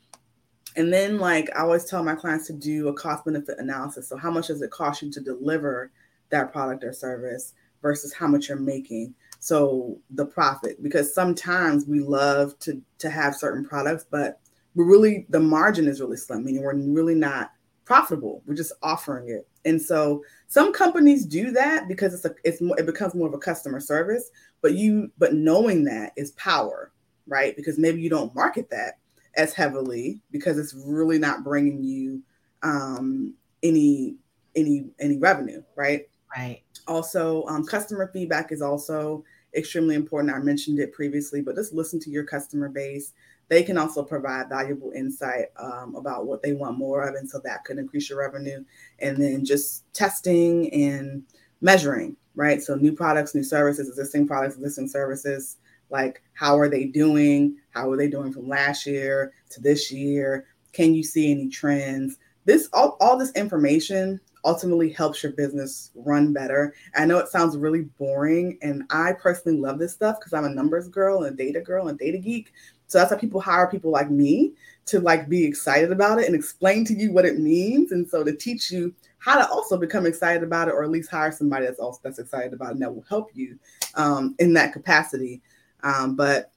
And 0.76 0.92
then, 0.92 1.18
like 1.18 1.50
I 1.57 1.62
always 1.62 1.87
tell 1.87 2.05
my 2.05 2.14
clients 2.14 2.46
to 2.46 2.52
do 2.52 2.88
a 2.88 2.94
cost 2.94 3.24
benefit 3.24 3.59
analysis. 3.59 4.09
So, 4.09 4.16
how 4.16 4.31
much 4.31 4.46
does 4.46 4.62
it 4.62 4.70
cost 4.70 5.02
you 5.02 5.11
to 5.11 5.20
deliver 5.20 5.90
that 6.31 6.52
product 6.52 6.85
or 6.85 6.92
service 6.92 7.55
versus 7.83 8.12
how 8.12 8.28
much 8.28 8.48
you're 8.48 8.59
making? 8.59 9.14
So, 9.44 9.98
the 10.11 10.24
profit, 10.24 10.81
because 10.85 11.12
sometimes 11.12 11.85
we 11.85 11.98
love 11.98 12.57
to 12.61 12.81
to 12.98 13.11
have 13.11 13.35
certain 13.35 13.64
products, 13.64 14.07
but 14.09 14.38
we're 14.76 14.85
really 14.85 15.26
the 15.31 15.40
margin 15.40 15.88
is 15.88 16.00
really 16.00 16.16
slim, 16.16 16.44
meaning 16.44 16.62
we're 16.62 16.76
really 16.76 17.16
not 17.16 17.50
profitable. 17.85 18.44
We're 18.46 18.55
just 18.55 18.72
offering 18.85 19.31
it. 19.31 19.48
And 19.64 19.83
so 19.83 20.22
some 20.46 20.72
companies 20.72 21.26
do 21.26 21.50
that 21.50 21.88
because 21.88 22.14
it's 22.14 22.24
a 22.24 22.33
it's 22.44 22.61
more 22.61 22.78
it 22.78 22.87
becomes 22.87 23.16
more 23.16 23.26
of 23.26 23.35
a 23.35 23.38
customer 23.38 23.81
service, 23.81 24.31
but 24.61 24.74
you 24.74 25.11
but 25.18 25.35
knowing 25.35 25.83
that 25.87 26.12
is 26.16 26.31
power, 26.33 26.92
right? 27.26 27.57
Because 27.57 27.81
maybe 27.81 28.00
you 28.00 28.11
don't 28.11 28.33
market 28.37 28.70
that 28.70 29.00
as 29.35 29.55
heavily 29.55 30.20
because 30.31 30.57
it's 30.57 30.72
really 30.87 31.18
not 31.18 31.42
bringing 31.42 31.83
you 31.83 32.22
um 32.62 33.35
any 33.64 34.14
any 34.55 34.87
any 35.00 35.18
revenue, 35.18 35.64
right? 35.74 36.09
Right. 36.36 36.62
Also, 36.86 37.44
um, 37.46 37.64
customer 37.64 38.10
feedback 38.12 38.52
is 38.52 38.62
also 38.62 39.24
extremely 39.54 39.94
important. 39.94 40.34
I 40.34 40.38
mentioned 40.38 40.78
it 40.78 40.92
previously, 40.92 41.42
but 41.42 41.56
just 41.56 41.72
listen 41.74 42.00
to 42.00 42.10
your 42.10 42.24
customer 42.24 42.68
base 42.68 43.12
they 43.52 43.62
can 43.62 43.76
also 43.76 44.02
provide 44.02 44.48
valuable 44.48 44.92
insight 44.92 45.48
um, 45.58 45.94
about 45.94 46.24
what 46.24 46.42
they 46.42 46.54
want 46.54 46.78
more 46.78 47.02
of. 47.02 47.16
And 47.16 47.28
so 47.28 47.38
that 47.44 47.66
could 47.66 47.76
increase 47.76 48.08
your 48.08 48.18
revenue. 48.18 48.64
And 49.00 49.18
then 49.18 49.44
just 49.44 49.84
testing 49.92 50.72
and 50.72 51.22
measuring, 51.60 52.16
right? 52.34 52.62
So 52.62 52.76
new 52.76 52.92
products, 52.92 53.34
new 53.34 53.44
services, 53.44 53.90
existing 53.90 54.26
products, 54.26 54.56
existing 54.56 54.88
services. 54.88 55.58
like 55.90 56.22
how 56.32 56.58
are 56.58 56.70
they 56.70 56.86
doing? 56.86 57.56
How 57.72 57.90
are 57.90 57.96
they 57.98 58.08
doing 58.08 58.32
from 58.32 58.48
last 58.48 58.86
year 58.86 59.34
to 59.50 59.60
this 59.60 59.92
year? 59.92 60.46
Can 60.72 60.94
you 60.94 61.02
see 61.02 61.30
any 61.30 61.50
trends? 61.50 62.16
This 62.46 62.70
all, 62.72 62.96
all 63.02 63.18
this 63.18 63.32
information 63.32 64.18
ultimately 64.44 64.90
helps 64.90 65.22
your 65.22 65.33
business 65.33 65.90
run 65.94 66.33
better. 66.33 66.74
I 66.96 67.05
know 67.05 67.18
it 67.18 67.28
sounds 67.28 67.57
really 67.57 67.83
boring, 67.98 68.59
and 68.62 68.85
I 68.90 69.12
personally 69.12 69.59
love 69.59 69.78
this 69.78 69.92
stuff 69.92 70.18
because 70.18 70.33
I'm 70.33 70.44
a 70.44 70.50
numbers 70.50 70.88
girl 70.88 71.24
and 71.24 71.35
a 71.35 71.44
data 71.44 71.61
girl 71.61 71.88
and 71.88 71.98
data 71.98 72.18
geek. 72.18 72.52
So 72.87 72.98
that's 72.98 73.11
why 73.11 73.18
people 73.18 73.40
hire 73.40 73.68
people 73.68 73.90
like 73.90 74.11
me 74.11 74.52
to 74.87 75.00
like 75.00 75.28
be 75.28 75.44
excited 75.44 75.92
about 75.92 76.18
it 76.18 76.26
and 76.26 76.35
explain 76.35 76.85
to 76.87 76.94
you 76.94 77.12
what 77.12 77.24
it 77.24 77.38
means, 77.38 77.92
and 77.92 78.09
so 78.09 78.24
to 78.24 78.35
teach 78.35 78.70
you 78.70 78.94
how 79.18 79.38
to 79.38 79.48
also 79.48 79.78
become 79.78 80.07
excited 80.07 80.42
about 80.42 80.68
it, 80.68 80.74
or 80.74 80.83
at 80.83 80.90
least 80.90 81.11
hire 81.11 81.31
somebody 81.31 81.64
that's 81.64 81.78
also 81.78 82.00
that's 82.02 82.18
excited 82.18 82.52
about 82.52 82.70
it 82.70 82.72
and 82.72 82.83
that 82.83 82.94
will 82.94 83.05
help 83.09 83.31
you 83.35 83.59
um, 83.94 84.35
in 84.40 84.52
that 84.55 84.72
capacity. 84.72 85.40
Um, 85.85 86.16
but 86.16 86.50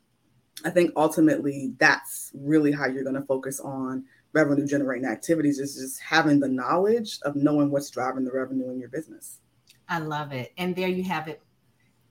I 0.64 0.70
think 0.70 0.92
ultimately 0.96 1.74
that's 1.78 2.32
really 2.34 2.72
how 2.72 2.88
you're 2.88 3.04
going 3.04 3.16
to 3.16 3.22
focus 3.22 3.60
on 3.60 4.06
revenue 4.36 4.68
generating 4.68 5.08
activities 5.08 5.60
is 5.60 5.76
just 5.76 6.02
having 6.02 6.40
the 6.40 6.48
knowledge 6.48 7.20
of 7.24 7.36
knowing 7.36 7.72
what's 7.72 7.90
driving 7.90 8.26
the 8.26 8.32
revenue 8.32 8.70
in 8.70 8.80
your 8.80 8.90
business. 8.90 9.40
I 9.88 10.00
love 10.00 10.34
it. 10.34 10.52
And 10.58 10.76
there 10.76 10.90
you 10.90 11.04
have 11.04 11.28
it. 11.30 11.42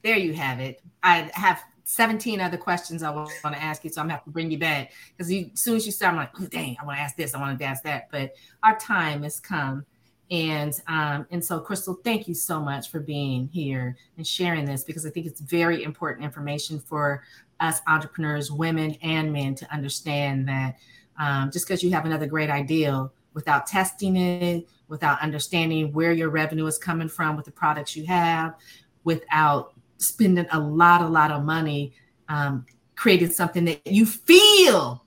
There 0.03 0.17
you 0.17 0.33
have 0.33 0.59
it. 0.59 0.81
I 1.03 1.31
have 1.35 1.63
17 1.85 2.41
other 2.41 2.57
questions 2.57 3.03
I 3.03 3.11
want 3.11 3.31
to 3.45 3.63
ask 3.63 3.85
you, 3.85 3.91
so 3.91 4.01
I'm 4.01 4.07
gonna 4.07 4.15
have 4.15 4.25
to 4.25 4.31
bring 4.31 4.51
you 4.51 4.59
back 4.59 4.93
because 5.17 5.31
as 5.31 5.61
soon 5.61 5.77
as 5.77 5.85
you 5.85 5.93
start, 5.93 6.13
I'm 6.13 6.19
like, 6.19 6.31
oh, 6.41 6.47
dang, 6.47 6.77
I 6.81 6.85
want 6.85 6.97
to 6.97 7.03
ask 7.03 7.15
this, 7.15 7.35
I 7.35 7.41
want 7.41 7.59
to 7.59 7.65
ask 7.65 7.83
that. 7.85 8.09
But 8.11 8.35
our 8.63 8.79
time 8.79 9.23
has 9.23 9.39
come, 9.39 9.85
and 10.31 10.73
um, 10.89 11.27
and 11.31 11.45
so 11.45 11.61
Krystal, 11.61 12.03
thank 12.03 12.27
you 12.27 12.35
so 12.35 12.59
much 12.61 12.91
for 12.91 13.01
being 13.01 13.49
here 13.49 13.97
and 14.17 14.27
sharing 14.27 14.65
this 14.65 14.83
because 14.83 15.05
I 15.05 15.11
think 15.11 15.27
it's 15.27 15.41
very 15.41 15.85
important 15.85 16.25
information 16.25 16.81
for 16.81 17.23
us 17.61 17.81
entrepreneurs, 17.87 18.51
women 18.51 18.97
and 19.03 19.31
men, 19.33 19.55
to 19.57 19.71
understand 19.73 20.49
that 20.49 20.77
um, 21.19 21.51
just 21.51 21.67
because 21.67 21.83
you 21.83 21.91
have 21.93 22.05
another 22.05 22.27
great 22.27 22.51
idea 22.51 23.09
without 23.35 23.67
testing 23.67 24.17
it, 24.17 24.69
without 24.89 25.21
understanding 25.21 25.93
where 25.93 26.13
your 26.13 26.31
revenue 26.31 26.67
is 26.67 26.79
coming 26.79 27.09
from 27.09 27.37
with 27.37 27.45
the 27.45 27.51
products 27.51 27.97
you 27.97 28.07
have, 28.07 28.55
without 29.03 29.75
spending 29.99 30.47
a 30.53 30.61
lot, 30.61 31.01
a 31.03 31.09
lot 31.09 31.31
of 31.31 31.45
money 31.45 31.93
um, 32.29 32.65
creating 32.97 33.31
something 33.31 33.65
that 33.65 33.87
you 33.87 34.07
feel 34.07 35.05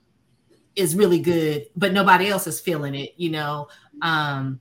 is 0.76 0.94
really 0.94 1.18
good, 1.18 1.66
but 1.76 1.92
nobody 1.92 2.28
else 2.28 2.46
is 2.46 2.60
feeling 2.60 2.94
it, 2.94 3.14
you 3.16 3.30
know. 3.30 3.68
Um, 4.02 4.60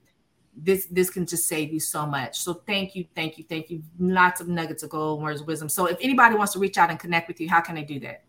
this 0.60 0.88
this 0.88 1.12
can 1.12 1.27
just 1.27 1.47
save 1.47 1.71
you 1.71 1.79
so 1.79 2.07
much. 2.07 2.39
So 2.39 2.55
thank 2.65 2.95
you, 2.95 3.05
thank 3.13 3.38
you, 3.38 3.43
thank 3.43 3.69
you. 3.69 3.83
Lots 3.99 4.41
of 4.41 4.47
nuggets 4.47 4.81
of 4.81 4.89
gold, 4.89 5.21
words 5.21 5.41
of 5.41 5.47
wisdom. 5.47 5.69
So 5.69 5.86
if 5.86 5.97
anybody 6.01 6.36
wants 6.36 6.53
to 6.53 6.60
reach 6.60 6.77
out 6.79 6.89
and 6.89 6.99
connect 6.99 7.27
with 7.27 7.39
you, 7.39 7.47
how 7.47 7.62
can 7.62 7.75
they 7.75 7.83
do 7.83 7.99
that? 7.99 8.23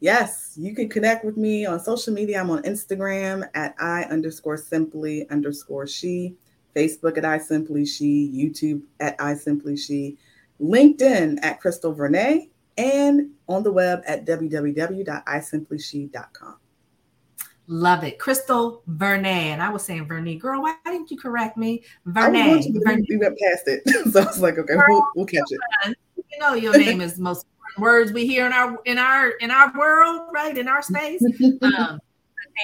Yes, 0.00 0.54
you 0.56 0.74
can 0.74 0.88
connect 0.88 1.24
with 1.24 1.36
me 1.36 1.64
on 1.66 1.78
social 1.80 2.14
media. 2.14 2.40
I'm 2.40 2.50
on 2.50 2.62
Instagram 2.62 3.48
at 3.54 3.74
I 3.80 4.02
underscore 4.04 4.56
simply 4.56 5.28
underscore 5.30 5.88
she, 5.88 6.36
Facebook 6.74 7.18
at 7.18 7.24
I 7.24 7.38
simply 7.38 7.84
she, 7.84 8.32
YouTube 8.32 8.82
at 9.00 9.16
I 9.18 9.34
simply 9.34 9.76
she, 9.76 10.16
LinkedIn 10.60 11.38
at 11.42 11.60
Krystal 11.60 11.96
Vernee, 11.96 12.50
and 12.76 13.30
on 13.48 13.64
the 13.64 13.72
web 13.72 14.02
at 14.06 14.24
www.isimplyShe.com. 14.24 16.54
Love 17.70 18.02
it. 18.04 18.18
Krystal 18.18 18.80
Vernee. 18.88 19.26
And 19.26 19.60
I 19.60 19.68
was 19.68 19.84
saying 19.84 20.06
Vernay. 20.06 20.38
Girl, 20.38 20.62
why 20.62 20.74
didn't 20.86 21.10
you 21.10 21.18
correct 21.18 21.58
me? 21.58 21.82
Vernay. 22.06 22.64
We 23.08 23.18
went 23.18 23.38
past 23.38 23.64
it. 23.66 23.82
so 24.12 24.22
I 24.22 24.24
was 24.24 24.40
like, 24.40 24.56
okay, 24.58 24.74
we'll, 24.74 25.06
we'll 25.16 25.26
catch 25.26 25.42
it. 25.50 25.60
You 26.30 26.38
know 26.38 26.54
your 26.54 26.78
name 26.78 27.00
is 27.00 27.18
most 27.18 27.46
words 27.76 28.12
we 28.12 28.26
hear 28.26 28.46
in 28.46 28.52
our 28.52 28.78
in 28.84 28.98
our 28.98 29.30
in 29.30 29.50
our 29.50 29.72
world, 29.76 30.28
right? 30.32 30.56
In 30.56 30.68
our 30.68 30.82
space. 30.82 31.22
Um, 31.78 32.00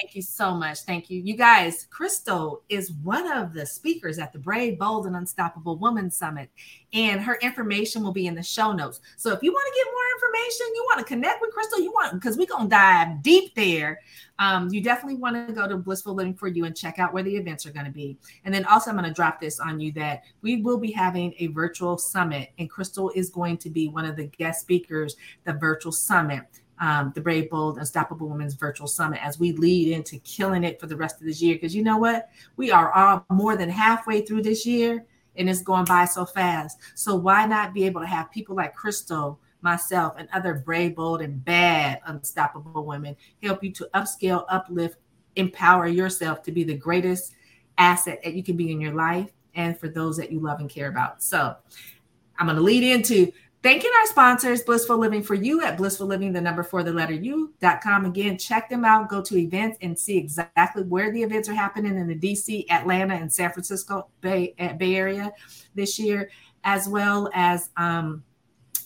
thank 0.01 0.15
you 0.15 0.21
so 0.21 0.53
much. 0.53 0.81
Thank 0.81 1.09
you. 1.09 1.21
You 1.21 1.35
guys, 1.35 1.87
Krystal 1.89 2.61
is 2.69 2.91
one 3.03 3.31
of 3.31 3.53
the 3.53 3.65
speakers 3.65 4.19
at 4.19 4.33
the 4.33 4.39
Brave, 4.39 4.77
Bold, 4.77 5.07
and 5.07 5.15
Unstoppable 5.15 5.77
Woman 5.77 6.11
Summit. 6.11 6.49
And 6.93 7.21
her 7.21 7.35
information 7.35 8.03
will 8.03 8.11
be 8.11 8.27
in 8.27 8.35
the 8.35 8.43
show 8.43 8.71
notes. 8.71 8.99
So 9.17 9.31
if 9.31 9.41
you 9.41 9.51
want 9.51 9.65
to 9.73 9.79
get 9.79 9.91
more 9.91 10.04
information, 10.15 10.67
you 10.73 10.85
want 10.89 10.99
to 10.99 11.05
connect 11.05 11.41
with 11.41 11.51
Krystal, 11.53 11.83
you 11.83 11.91
want 11.91 12.13
because 12.13 12.37
we're 12.37 12.47
gonna 12.47 12.69
dive 12.69 13.21
deep 13.21 13.53
there. 13.55 14.01
Um, 14.39 14.69
you 14.69 14.81
definitely 14.81 15.15
want 15.15 15.47
to 15.47 15.53
go 15.53 15.67
to 15.67 15.77
Blissful 15.77 16.13
Living 16.13 16.33
for 16.33 16.47
You 16.47 16.65
and 16.65 16.75
check 16.75 16.99
out 16.99 17.13
where 17.13 17.23
the 17.23 17.35
events 17.35 17.65
are 17.65 17.71
going 17.71 17.85
to 17.85 17.91
be. 17.91 18.17
And 18.43 18.53
then 18.53 18.65
also, 18.65 18.89
I'm 18.89 18.97
going 18.97 19.07
to 19.07 19.13
drop 19.13 19.39
this 19.39 19.61
on 19.61 19.79
you 19.79 19.93
that 19.93 20.23
we 20.41 20.61
will 20.61 20.77
be 20.77 20.91
having 20.91 21.33
a 21.39 21.47
virtual 21.47 21.97
summit, 21.97 22.49
and 22.59 22.69
Krystal 22.69 23.11
is 23.15 23.29
going 23.29 23.57
to 23.59 23.69
be 23.69 23.87
one 23.87 24.03
of 24.03 24.17
the 24.17 24.25
guest 24.25 24.59
speakers, 24.59 25.15
the 25.45 25.53
virtual 25.53 25.93
summit 25.93 26.43
um, 26.79 27.11
the 27.15 27.21
Brave, 27.21 27.49
Bold, 27.49 27.77
Unstoppable 27.77 28.27
Women's 28.27 28.55
Virtual 28.55 28.87
Summit 28.87 29.23
as 29.23 29.39
we 29.39 29.53
lead 29.53 29.93
into 29.93 30.19
killing 30.19 30.63
it 30.63 30.79
for 30.79 30.87
the 30.87 30.95
rest 30.95 31.19
of 31.19 31.27
this 31.27 31.41
year. 31.41 31.55
Because 31.55 31.75
you 31.75 31.83
know 31.83 31.97
what? 31.97 32.29
We 32.57 32.71
are 32.71 32.91
all 32.91 33.25
more 33.29 33.55
than 33.55 33.69
halfway 33.69 34.21
through 34.21 34.43
this 34.43 34.65
year 34.65 35.05
and 35.37 35.49
it's 35.49 35.61
going 35.61 35.85
by 35.85 36.05
so 36.05 36.25
fast. 36.25 36.79
So 36.95 37.15
why 37.15 37.45
not 37.45 37.73
be 37.73 37.85
able 37.85 38.01
to 38.01 38.07
have 38.07 38.31
people 38.31 38.55
like 38.55 38.75
Krystal, 38.75 39.37
myself, 39.65 40.15
and 40.17 40.29
other 40.31 40.53
brave, 40.53 40.95
bold, 40.95 41.21
and 41.21 41.43
bad 41.43 41.99
unstoppable 42.05 42.85
women 42.85 43.17
help 43.43 43.61
you 43.63 43.71
to 43.73 43.89
upscale, 43.93 44.45
uplift, 44.47 44.97
empower 45.35 45.87
yourself 45.87 46.41
to 46.43 46.51
be 46.53 46.63
the 46.63 46.77
greatest 46.77 47.33
asset 47.77 48.21
that 48.23 48.33
you 48.33 48.43
can 48.43 48.55
be 48.55 48.71
in 48.71 48.79
your 48.79 48.93
life 48.93 49.29
and 49.55 49.77
for 49.77 49.89
those 49.89 50.15
that 50.15 50.31
you 50.31 50.39
love 50.39 50.61
and 50.61 50.69
care 50.69 50.87
about. 50.87 51.21
So 51.21 51.55
I'm 52.39 52.45
going 52.45 52.55
to 52.55 52.63
lead 52.63 52.83
into 52.83 53.33
Thanking 53.65 53.89
our 53.99 54.05
sponsors, 54.05 54.61
Blissful 54.61 54.99
Living 54.99 55.23
for 55.23 55.33
You 55.33 55.63
at 55.63 55.75
Blissful 55.75 56.05
Living, 56.05 56.31
the 56.31 56.39
number 56.39 56.61
for 56.61 56.83
the 56.83 56.93
letter 56.93 57.15
U.com. 57.15 58.05
Again, 58.05 58.37
check 58.37 58.69
them 58.69 58.85
out, 58.85 59.09
go 59.09 59.23
to 59.23 59.37
events 59.37 59.79
and 59.81 59.97
see 59.97 60.19
exactly 60.19 60.83
where 60.83 61.11
the 61.11 61.23
events 61.23 61.49
are 61.49 61.55
happening 61.55 61.97
in 61.97 62.07
the 62.07 62.13
DC, 62.13 62.69
Atlanta, 62.69 63.15
and 63.15 63.33
San 63.33 63.51
Francisco 63.51 64.07
Bay, 64.21 64.53
Bay 64.77 64.95
Area 64.95 65.33
this 65.73 65.97
year, 65.97 66.29
as 66.63 66.87
well 66.87 67.27
as 67.33 67.71
um, 67.75 68.23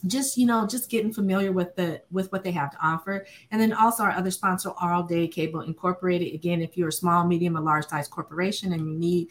just 0.07 0.37
you 0.37 0.45
know 0.45 0.65
just 0.65 0.89
getting 0.89 1.11
familiar 1.11 1.51
with 1.51 1.75
the 1.75 2.01
with 2.11 2.31
what 2.31 2.43
they 2.43 2.51
have 2.51 2.71
to 2.71 2.77
offer 2.81 3.25
and 3.51 3.59
then 3.59 3.73
also 3.73 4.03
our 4.03 4.11
other 4.11 4.31
sponsor 4.31 4.71
all 4.79 5.03
day 5.03 5.27
cable 5.27 5.61
incorporated 5.61 6.33
again 6.33 6.61
if 6.61 6.77
you're 6.77 6.89
a 6.89 6.91
small 6.91 7.25
medium 7.25 7.57
or 7.57 7.61
large 7.61 7.85
size 7.87 8.07
corporation 8.07 8.73
and 8.73 8.87
you 8.87 8.97
need 8.97 9.27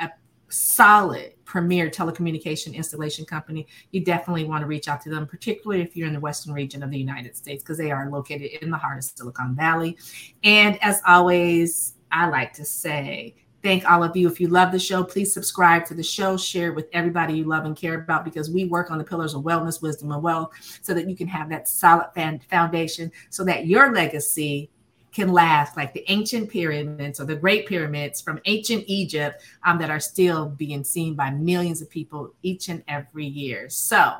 a 0.00 0.10
solid 0.48 1.32
premier 1.44 1.90
telecommunication 1.90 2.74
installation 2.74 3.24
company, 3.24 3.66
you 3.90 4.04
definitely 4.04 4.44
want 4.44 4.62
to 4.62 4.66
reach 4.66 4.88
out 4.88 5.00
to 5.02 5.10
them, 5.10 5.26
particularly 5.26 5.82
if 5.82 5.96
you're 5.96 6.06
in 6.06 6.12
the 6.12 6.20
western 6.20 6.52
region 6.52 6.82
of 6.82 6.90
the 6.90 6.98
United 6.98 7.36
States, 7.36 7.62
because 7.62 7.78
they 7.78 7.90
are 7.90 8.10
located 8.10 8.50
in 8.62 8.70
the 8.70 8.76
heart 8.76 8.98
of 8.98 9.04
Silicon 9.04 9.54
Valley. 9.54 9.96
And 10.44 10.82
as 10.82 11.00
always, 11.06 11.94
I 12.10 12.28
like 12.28 12.52
to 12.54 12.64
say, 12.64 13.34
thank 13.62 13.88
all 13.90 14.02
of 14.02 14.16
you. 14.16 14.28
If 14.28 14.40
you 14.40 14.48
love 14.48 14.72
the 14.72 14.78
show, 14.78 15.02
please 15.02 15.32
subscribe 15.32 15.84
to 15.86 15.94
the 15.94 16.02
show, 16.02 16.36
share 16.36 16.72
with 16.72 16.88
everybody 16.92 17.34
you 17.34 17.44
love 17.44 17.64
and 17.64 17.76
care 17.76 17.94
about 17.94 18.24
because 18.24 18.50
we 18.50 18.64
work 18.64 18.90
on 18.90 18.98
the 18.98 19.04
pillars 19.04 19.34
of 19.34 19.42
wellness, 19.42 19.82
wisdom, 19.82 20.12
and 20.12 20.22
wealth 20.22 20.52
so 20.82 20.94
that 20.94 21.08
you 21.08 21.16
can 21.16 21.28
have 21.28 21.48
that 21.50 21.68
solid 21.68 22.08
foundation 22.50 23.10
so 23.30 23.44
that 23.44 23.66
your 23.66 23.92
legacy 23.92 24.70
can 25.12 25.32
last 25.32 25.76
like 25.76 25.92
the 25.94 26.04
ancient 26.08 26.50
pyramids 26.50 27.18
or 27.18 27.24
the 27.24 27.34
great 27.34 27.66
pyramids 27.66 28.20
from 28.20 28.38
ancient 28.44 28.84
Egypt 28.86 29.42
um, 29.64 29.78
that 29.78 29.90
are 29.90 30.00
still 30.00 30.50
being 30.50 30.84
seen 30.84 31.14
by 31.14 31.30
millions 31.30 31.80
of 31.82 31.90
people 31.90 32.32
each 32.42 32.68
and 32.68 32.82
every 32.88 33.26
year. 33.26 33.68
So, 33.68 34.14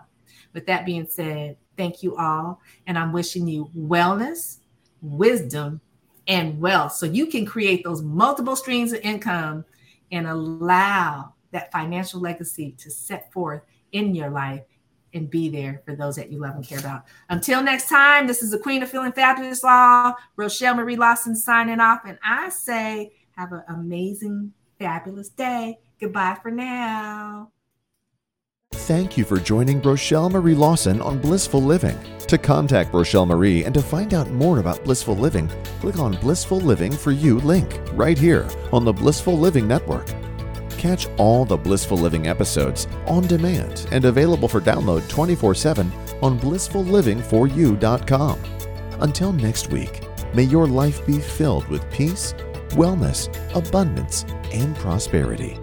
with 0.55 0.67
that 0.67 0.87
being 0.87 1.07
said, 1.07 1.57
thank 1.77 2.03
you 2.03 2.17
all. 2.17 2.61
And 2.87 2.99
I'm 2.99 3.13
wishing 3.13 3.47
you 3.47 3.71
wellness, 3.77 4.59
wisdom, 5.03 5.81
and 6.29 6.61
wealth 6.61 6.93
so 6.93 7.07
you 7.07 7.27
can 7.27 7.45
create 7.45 7.83
those 7.83 8.03
multiple 8.03 8.55
streams 8.55 8.93
of 8.93 9.01
income 9.01 9.65
and 10.13 10.27
allow 10.27 11.33
that 11.51 11.73
financial 11.73 12.21
legacy 12.21 12.73
to 12.79 12.91
set 12.91 13.33
forth 13.33 13.63
in 13.93 14.15
your 14.15 14.31
life 14.31 14.63
and 15.15 15.31
be 15.31 15.49
there 15.49 15.83
for 15.87 15.97
those 15.97 16.17
that 16.17 16.31
you 16.31 16.39
love 16.39 16.55
and 16.55 16.67
care 16.67 16.79
about. 16.79 17.05
Until 17.31 17.63
next 17.63 17.89
time, 17.89 18.27
this 18.27 18.43
is 18.43 18.51
the 18.51 18.59
Queen 18.59 18.83
of 18.83 18.91
Feeling 18.91 19.13
Fabulous 19.13 19.65
Law, 19.65 20.13
Rochel 20.37 20.77
Marie 20.77 20.97
Lawson 20.97 21.35
signing 21.35 21.81
off. 21.81 22.03
And 22.07 22.19
I 22.23 22.51
say, 22.51 23.13
have 23.33 23.53
an 23.53 23.63
amazing, 23.69 24.53
fabulous 24.79 25.31
day. 25.31 25.79
Goodbye 25.99 26.39
for 26.43 26.51
now. 26.51 27.51
Thank 28.89 29.19
you 29.19 29.25
for 29.27 29.39
joining 29.39 29.83
Rochel 29.83 30.31
Marie 30.31 30.55
Lawson 30.55 31.03
on 31.03 31.19
Blissful 31.19 31.61
Living. 31.61 31.99
To 32.27 32.39
contact 32.39 32.93
Rochel 32.93 33.27
Marie 33.27 33.65
and 33.65 33.75
to 33.75 33.83
find 33.83 34.15
out 34.15 34.31
more 34.31 34.61
about 34.61 34.83
Blissful 34.83 35.15
Living, 35.15 35.47
click 35.81 35.99
on 35.99 36.17
Blissful 36.17 36.63
Living 36.63 36.91
for 36.91 37.13
You 37.13 37.39
link 37.41 37.79
right 37.93 38.17
here 38.17 38.49
on 38.73 38.87
the 38.87 38.93
Blissful 38.95 39.39
Living 39.39 39.69
Network. 39.69 40.07
Catch 40.79 41.07
all 41.19 41.45
the 41.45 41.55
Blissful 41.55 41.99
Living 41.99 42.29
episodes 42.29 42.89
on 43.07 43.27
demand 43.27 43.87
and 43.93 44.07
available 44.07 44.49
for 44.49 44.63
download 44.63 45.07
24 45.11 45.55
7 45.55 45.93
on 46.23 46.41
blissfullivingforyou.com. 46.41 48.39
Until 49.01 49.35
next 49.35 49.71
week, 49.71 50.01
may 50.35 50.45
your 50.45 50.67
life 50.67 51.07
be 51.07 51.19
filled 51.19 51.69
with 51.69 51.91
peace, 51.91 52.33
wellness, 52.71 53.29
abundance, 53.55 54.25
and 54.51 54.75
prosperity. 54.77 55.59